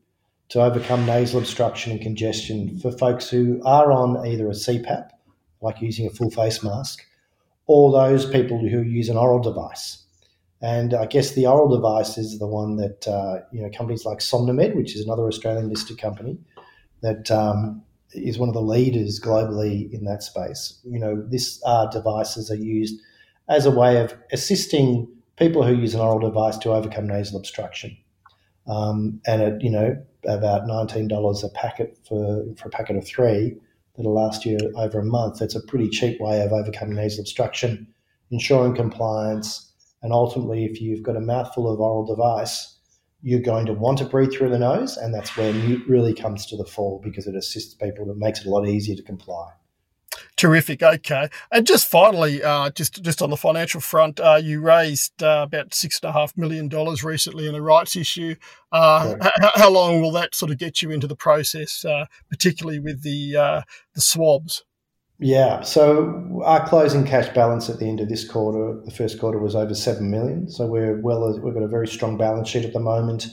to 0.49 0.61
overcome 0.61 1.05
nasal 1.05 1.39
obstruction 1.39 1.91
and 1.91 2.01
congestion 2.01 2.77
for 2.79 2.91
folks 2.91 3.29
who 3.29 3.59
are 3.65 3.91
on 3.91 4.25
either 4.27 4.47
a 4.47 4.51
CPAP, 4.51 5.09
like 5.61 5.81
using 5.81 6.05
a 6.05 6.11
full 6.11 6.29
face 6.29 6.63
mask, 6.63 7.03
or 7.65 7.91
those 7.91 8.29
people 8.29 8.59
who 8.59 8.81
use 8.83 9.09
an 9.09 9.17
oral 9.17 9.39
device. 9.39 10.03
And 10.61 10.93
I 10.93 11.07
guess 11.07 11.31
the 11.31 11.47
oral 11.47 11.67
device 11.75 12.17
is 12.17 12.37
the 12.37 12.47
one 12.47 12.77
that 12.77 13.07
uh, 13.07 13.39
you 13.51 13.61
know 13.61 13.69
companies 13.75 14.05
like 14.05 14.19
Somnomed, 14.19 14.75
which 14.75 14.95
is 14.95 15.03
another 15.03 15.27
Australian 15.27 15.69
listed 15.69 15.97
company, 15.97 16.37
that 17.01 17.29
um, 17.31 17.83
is 18.13 18.37
one 18.37 18.49
of 18.49 18.55
the 18.55 18.61
leaders 18.61 19.19
globally 19.19 19.91
in 19.91 20.05
that 20.05 20.23
space. 20.23 20.79
You 20.83 20.99
know, 20.99 21.23
this 21.27 21.61
uh, 21.65 21.87
devices 21.87 22.49
are 22.51 22.55
used 22.55 23.01
as 23.49 23.65
a 23.65 23.71
way 23.71 24.01
of 24.01 24.15
assisting 24.31 25.07
people 25.37 25.63
who 25.63 25.73
use 25.73 25.93
an 25.93 26.01
oral 26.01 26.19
device 26.19 26.57
to 26.59 26.71
overcome 26.71 27.07
nasal 27.07 27.37
obstruction. 27.37 27.97
Um, 28.67 29.21
and 29.27 29.41
at 29.41 29.61
you 29.61 29.69
know 29.69 29.95
about 30.25 30.65
nineteen 30.65 31.07
dollars 31.07 31.43
a 31.43 31.49
packet 31.49 31.97
for 32.07 32.43
for 32.57 32.67
a 32.67 32.71
packet 32.71 32.95
of 32.95 33.05
three 33.05 33.55
that'll 33.95 34.13
last 34.13 34.45
you 34.45 34.57
over 34.75 34.99
a 34.99 35.05
month. 35.05 35.41
It's 35.41 35.55
a 35.55 35.65
pretty 35.67 35.89
cheap 35.89 36.19
way 36.19 36.41
of 36.41 36.51
overcoming 36.51 36.95
nasal 36.95 37.21
obstruction, 37.21 37.87
ensuring 38.31 38.75
compliance, 38.75 39.71
and 40.01 40.11
ultimately, 40.11 40.65
if 40.65 40.81
you've 40.81 41.03
got 41.03 41.15
a 41.15 41.21
mouthful 41.21 41.71
of 41.71 41.79
oral 41.79 42.05
device, 42.05 42.75
you're 43.21 43.39
going 43.39 43.65
to 43.65 43.73
want 43.73 43.97
to 43.99 44.05
breathe 44.05 44.31
through 44.31 44.49
the 44.49 44.59
nose, 44.59 44.97
and 44.97 45.13
that's 45.13 45.35
where 45.37 45.53
mute 45.53 45.83
really 45.87 46.13
comes 46.13 46.45
to 46.47 46.57
the 46.57 46.65
fore 46.65 46.99
because 47.01 47.27
it 47.27 47.35
assists 47.35 47.73
people 47.73 48.09
and 48.09 48.19
makes 48.19 48.41
it 48.41 48.47
a 48.47 48.49
lot 48.49 48.67
easier 48.67 48.95
to 48.95 49.03
comply. 49.03 49.49
Terrific. 50.37 50.83
Okay, 50.83 51.29
and 51.49 51.65
just 51.65 51.89
finally, 51.89 52.43
uh, 52.43 52.69
just 52.71 53.01
just 53.01 53.21
on 53.21 53.29
the 53.29 53.37
financial 53.37 53.79
front, 53.79 54.19
uh, 54.19 54.39
you 54.41 54.59
raised 54.59 55.23
uh, 55.23 55.45
about 55.47 55.73
six 55.73 55.99
and 56.01 56.09
a 56.09 56.11
half 56.11 56.35
million 56.35 56.67
dollars 56.67 57.05
recently 57.05 57.47
in 57.47 57.55
a 57.55 57.61
rights 57.61 57.95
issue. 57.95 58.35
Uh, 58.69 59.15
h- 59.23 59.51
how 59.55 59.69
long 59.69 60.01
will 60.01 60.11
that 60.11 60.35
sort 60.35 60.51
of 60.51 60.57
get 60.57 60.81
you 60.81 60.91
into 60.91 61.07
the 61.07 61.15
process, 61.15 61.85
uh, 61.85 62.05
particularly 62.29 62.79
with 62.79 63.01
the 63.01 63.37
uh, 63.37 63.61
the 63.93 64.01
swabs? 64.01 64.65
Yeah, 65.19 65.61
so 65.61 66.41
our 66.43 66.67
closing 66.67 67.05
cash 67.05 67.33
balance 67.33 67.69
at 67.69 67.79
the 67.79 67.87
end 67.87 68.01
of 68.01 68.09
this 68.09 68.27
quarter, 68.27 68.81
the 68.83 68.91
first 68.91 69.17
quarter, 69.17 69.39
was 69.39 69.55
over 69.55 69.73
seven 69.73 70.11
million. 70.11 70.49
So 70.49 70.67
we're 70.67 70.99
well, 70.99 71.39
we've 71.39 71.53
got 71.53 71.63
a 71.63 71.69
very 71.69 71.87
strong 71.87 72.17
balance 72.17 72.49
sheet 72.49 72.65
at 72.65 72.73
the 72.73 72.81
moment. 72.81 73.27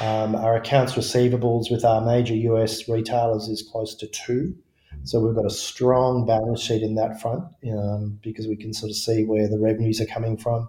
Um, 0.00 0.34
our 0.34 0.56
accounts 0.56 0.92
receivables 0.92 1.70
with 1.70 1.84
our 1.86 2.04
major 2.04 2.34
US 2.34 2.86
retailers 2.86 3.48
is 3.48 3.66
close 3.72 3.94
to 3.94 4.06
two. 4.08 4.56
So 5.04 5.20
we've 5.20 5.34
got 5.34 5.44
a 5.44 5.50
strong 5.50 6.24
balance 6.24 6.62
sheet 6.62 6.82
in 6.82 6.94
that 6.94 7.20
front 7.20 7.44
um, 7.70 8.18
because 8.22 8.48
we 8.48 8.56
can 8.56 8.72
sort 8.72 8.90
of 8.90 8.96
see 8.96 9.24
where 9.24 9.48
the 9.48 9.58
revenues 9.58 10.00
are 10.00 10.06
coming 10.06 10.38
from. 10.38 10.68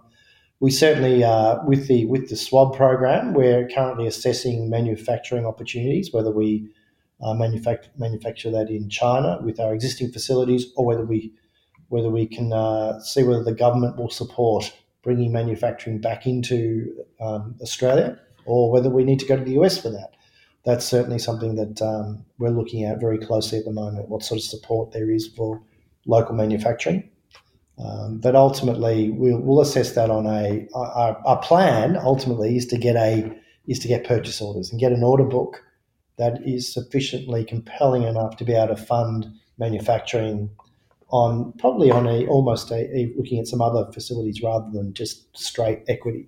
We 0.60 0.70
certainly, 0.70 1.24
uh, 1.24 1.58
with 1.64 1.88
the 1.88 2.06
with 2.06 2.28
the 2.28 2.36
swab 2.36 2.76
program, 2.76 3.34
we're 3.34 3.68
currently 3.68 4.06
assessing 4.06 4.70
manufacturing 4.70 5.46
opportunities, 5.46 6.12
whether 6.12 6.30
we 6.30 6.68
uh, 7.22 7.34
manufacture 7.34 7.90
manufacture 7.96 8.50
that 8.50 8.68
in 8.68 8.88
China 8.90 9.38
with 9.42 9.58
our 9.58 9.74
existing 9.74 10.12
facilities, 10.12 10.66
or 10.76 10.84
whether 10.84 11.04
we 11.04 11.32
whether 11.88 12.10
we 12.10 12.26
can 12.26 12.52
uh, 12.52 13.00
see 13.00 13.22
whether 13.22 13.44
the 13.44 13.54
government 13.54 13.96
will 13.96 14.10
support 14.10 14.72
bringing 15.02 15.32
manufacturing 15.32 16.00
back 16.00 16.26
into 16.26 17.04
um, 17.20 17.54
Australia, 17.62 18.18
or 18.44 18.70
whether 18.70 18.90
we 18.90 19.04
need 19.04 19.20
to 19.20 19.26
go 19.26 19.36
to 19.36 19.44
the 19.44 19.58
US 19.60 19.80
for 19.80 19.90
that. 19.90 20.15
That's 20.66 20.84
certainly 20.84 21.20
something 21.20 21.54
that 21.54 21.80
um, 21.80 22.24
we're 22.38 22.50
looking 22.50 22.84
at 22.84 23.00
very 23.00 23.18
closely 23.18 23.58
at 23.58 23.64
the 23.64 23.72
moment. 23.72 24.08
What 24.08 24.24
sort 24.24 24.38
of 24.38 24.44
support 24.44 24.90
there 24.90 25.10
is 25.10 25.28
for 25.28 25.62
local 26.06 26.34
manufacturing. 26.34 27.08
Um, 27.78 28.18
but 28.18 28.34
ultimately, 28.34 29.10
we'll, 29.10 29.38
we'll, 29.38 29.60
assess 29.60 29.92
that 29.92 30.10
on 30.10 30.26
a 30.26 30.66
our, 30.74 31.20
our, 31.24 31.38
plan. 31.40 31.96
Ultimately, 31.96 32.56
is 32.56 32.66
to 32.68 32.78
get 32.78 32.96
a 32.96 33.30
is 33.68 33.78
to 33.80 33.88
get 33.88 34.04
purchase 34.04 34.40
orders 34.40 34.70
and 34.70 34.80
get 34.80 34.92
an 34.92 35.02
order 35.02 35.24
book 35.24 35.62
that 36.16 36.40
is 36.46 36.72
sufficiently 36.72 37.44
compelling 37.44 38.02
enough 38.02 38.36
to 38.38 38.44
be 38.44 38.54
able 38.54 38.74
to 38.74 38.82
fund 38.82 39.26
manufacturing 39.58 40.50
on 41.10 41.52
probably 41.58 41.90
on 41.90 42.06
a 42.06 42.26
almost 42.26 42.70
a, 42.70 42.96
a, 42.96 43.12
looking 43.16 43.38
at 43.38 43.46
some 43.46 43.60
other 43.60 43.86
facilities 43.92 44.42
rather 44.42 44.68
than 44.72 44.94
just 44.94 45.36
straight 45.36 45.82
equity, 45.86 46.26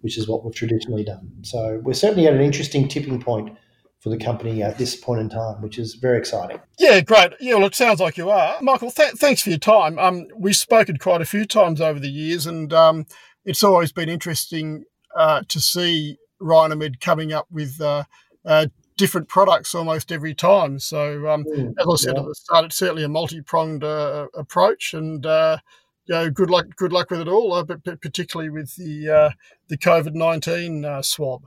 which 0.00 0.16
is 0.16 0.28
what 0.28 0.44
we've 0.44 0.54
traditionally 0.54 1.04
done. 1.04 1.28
So 1.42 1.80
we're 1.82 1.94
certainly 1.94 2.28
at 2.28 2.34
an 2.34 2.40
interesting 2.40 2.88
tipping 2.88 3.20
point 3.20 3.58
for 4.04 4.10
the 4.10 4.18
company 4.18 4.62
at 4.62 4.76
this 4.76 4.94
point 4.94 5.18
in 5.18 5.30
time, 5.30 5.62
which 5.62 5.78
is 5.78 5.94
very 5.94 6.18
exciting. 6.18 6.60
Yeah, 6.78 7.00
great. 7.00 7.32
Yeah, 7.40 7.54
well, 7.54 7.64
it 7.64 7.74
sounds 7.74 8.00
like 8.00 8.18
you 8.18 8.28
are, 8.28 8.58
Michael. 8.60 8.90
Th- 8.90 9.14
thanks 9.14 9.40
for 9.40 9.48
your 9.48 9.58
time. 9.58 9.98
Um, 9.98 10.26
we've 10.36 10.54
spoken 10.54 10.98
quite 10.98 11.22
a 11.22 11.24
few 11.24 11.46
times 11.46 11.80
over 11.80 11.98
the 11.98 12.10
years, 12.10 12.46
and 12.46 12.70
um, 12.74 13.06
it's 13.46 13.64
always 13.64 13.92
been 13.92 14.10
interesting 14.10 14.84
uh, 15.16 15.40
to 15.48 15.58
see 15.58 16.18
Rhinomed 16.38 17.00
coming 17.00 17.32
up 17.32 17.46
with 17.50 17.80
uh, 17.80 18.04
uh, 18.44 18.66
different 18.98 19.28
products 19.28 19.74
almost 19.74 20.12
every 20.12 20.34
time. 20.34 20.78
So, 20.80 21.26
um, 21.26 21.44
mm, 21.44 21.72
as 21.78 21.86
I 21.90 21.96
said 21.96 22.16
yeah. 22.16 22.20
at 22.20 22.26
the 22.26 22.34
start, 22.34 22.64
it's 22.66 22.76
certainly 22.76 23.04
a 23.04 23.08
multi-pronged 23.08 23.84
uh, 23.84 24.26
approach, 24.34 24.92
and 24.92 25.24
uh, 25.24 25.56
you 26.04 26.14
know, 26.14 26.30
good 26.30 26.50
luck, 26.50 26.66
good 26.76 26.92
luck 26.92 27.10
with 27.10 27.22
it 27.22 27.28
all, 27.28 27.54
uh, 27.54 27.64
but 27.64 27.82
particularly 27.82 28.50
with 28.50 28.76
the 28.76 29.08
uh, 29.08 29.30
the 29.68 29.78
COVID 29.78 30.12
nineteen 30.12 30.84
uh, 30.84 31.00
swab. 31.00 31.46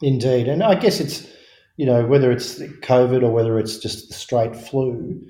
Indeed, 0.00 0.46
and 0.46 0.62
I 0.62 0.76
guess 0.76 1.00
it's 1.00 1.26
you 1.80 1.86
know 1.86 2.04
whether 2.06 2.30
it's 2.30 2.58
COVID 2.58 3.22
or 3.22 3.30
whether 3.30 3.58
it's 3.58 3.78
just 3.78 4.08
the 4.08 4.14
straight 4.14 4.54
flu. 4.54 5.20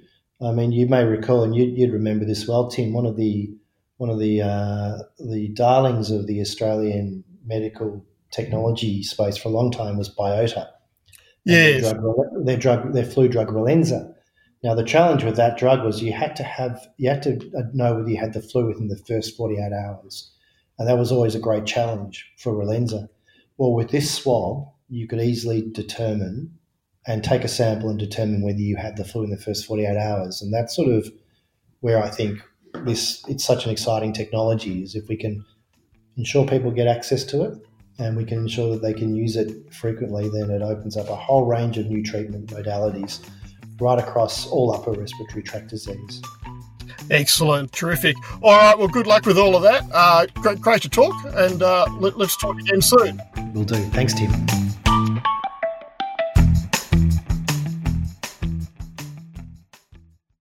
I 0.42 0.52
mean, 0.52 0.72
you 0.72 0.86
may 0.86 1.04
recall, 1.04 1.42
and 1.42 1.54
you'd, 1.54 1.76
you'd 1.76 1.92
remember 1.92 2.24
this 2.24 2.48
well, 2.48 2.70
Tim. 2.70 2.92
One 2.92 3.06
of 3.06 3.16
the 3.16 3.54
one 3.98 4.10
of 4.10 4.18
the 4.18 4.42
uh, 4.42 4.98
the 5.18 5.48
darlings 5.54 6.10
of 6.10 6.26
the 6.26 6.40
Australian 6.40 7.24
medical 7.44 8.04
technology 8.32 9.02
space 9.02 9.36
for 9.36 9.48
a 9.48 9.52
long 9.52 9.70
time 9.70 9.96
was 9.96 10.14
Biota. 10.14 10.68
Yes, 11.44 11.82
their 11.82 11.94
drug, 11.94 12.16
their 12.44 12.56
drug, 12.56 12.92
their 12.92 13.04
flu 13.04 13.28
drug 13.28 13.48
Relenza 13.48 14.14
now, 14.62 14.74
the 14.74 14.84
challenge 14.84 15.24
with 15.24 15.36
that 15.36 15.56
drug 15.56 15.84
was 15.84 16.02
you 16.02 16.12
had 16.12 16.36
to 16.36 16.42
have 16.42 16.86
you 16.98 17.08
had 17.08 17.22
to 17.22 17.38
know 17.72 17.94
whether 17.94 18.10
you 18.10 18.18
had 18.18 18.34
the 18.34 18.42
flu 18.42 18.66
within 18.66 18.88
the 18.88 19.02
first 19.08 19.36
48 19.36 19.72
hours, 19.72 20.30
and 20.78 20.86
that 20.86 20.98
was 20.98 21.10
always 21.10 21.34
a 21.34 21.40
great 21.40 21.64
challenge 21.64 22.30
for 22.36 22.52
Relenza. 22.52 23.08
Well, 23.56 23.72
with 23.72 23.90
this 23.90 24.12
swab, 24.12 24.68
you 24.90 25.06
could 25.06 25.20
easily 25.20 25.62
determine 25.70 26.58
and 27.06 27.24
take 27.24 27.44
a 27.44 27.48
sample 27.48 27.88
and 27.88 27.98
determine 27.98 28.42
whether 28.42 28.58
you 28.58 28.76
had 28.76 28.96
the 28.96 29.04
flu 29.04 29.24
in 29.24 29.30
the 29.30 29.38
first 29.38 29.64
48 29.64 29.96
hours, 29.96 30.42
and 30.42 30.52
that's 30.52 30.76
sort 30.76 30.88
of 30.88 31.10
where 31.80 32.02
I 32.02 32.10
think 32.10 32.40
this 32.84 33.24
it's 33.28 33.44
such 33.44 33.64
an 33.64 33.70
exciting 33.70 34.12
technology 34.12 34.82
is 34.82 34.94
if 34.94 35.08
we 35.08 35.16
can 35.16 35.44
ensure 36.16 36.46
people 36.46 36.70
get 36.70 36.86
access 36.86 37.24
to 37.24 37.42
it 37.42 37.58
and 37.98 38.16
we 38.16 38.24
can 38.24 38.38
ensure 38.38 38.72
that 38.72 38.82
they 38.82 38.94
can 38.94 39.14
use 39.14 39.36
it 39.36 39.72
frequently, 39.72 40.28
then 40.28 40.50
it 40.50 40.62
opens 40.62 40.96
up 40.96 41.08
a 41.08 41.16
whole 41.16 41.46
range 41.46 41.78
of 41.78 41.86
new 41.86 42.02
treatment 42.02 42.48
modalities 42.50 43.20
right 43.80 43.98
across 43.98 44.46
all 44.46 44.72
upper 44.74 44.92
respiratory 44.92 45.42
tract 45.42 45.68
disease. 45.68 46.22
Excellent, 47.10 47.72
terrific. 47.72 48.16
All 48.42 48.56
right, 48.56 48.78
well, 48.78 48.88
good 48.88 49.06
luck 49.06 49.26
with 49.26 49.38
all 49.38 49.56
of 49.56 49.62
that. 49.62 49.82
Uh, 49.92 50.26
great, 50.34 50.60
great 50.60 50.82
to 50.82 50.88
talk, 50.88 51.14
and 51.34 51.62
uh, 51.62 51.86
let, 51.98 52.16
let's 52.16 52.36
talk 52.36 52.58
again 52.58 52.80
soon. 52.80 53.20
We'll 53.52 53.64
do. 53.64 53.76
Thanks, 53.90 54.14
Tim. 54.14 54.30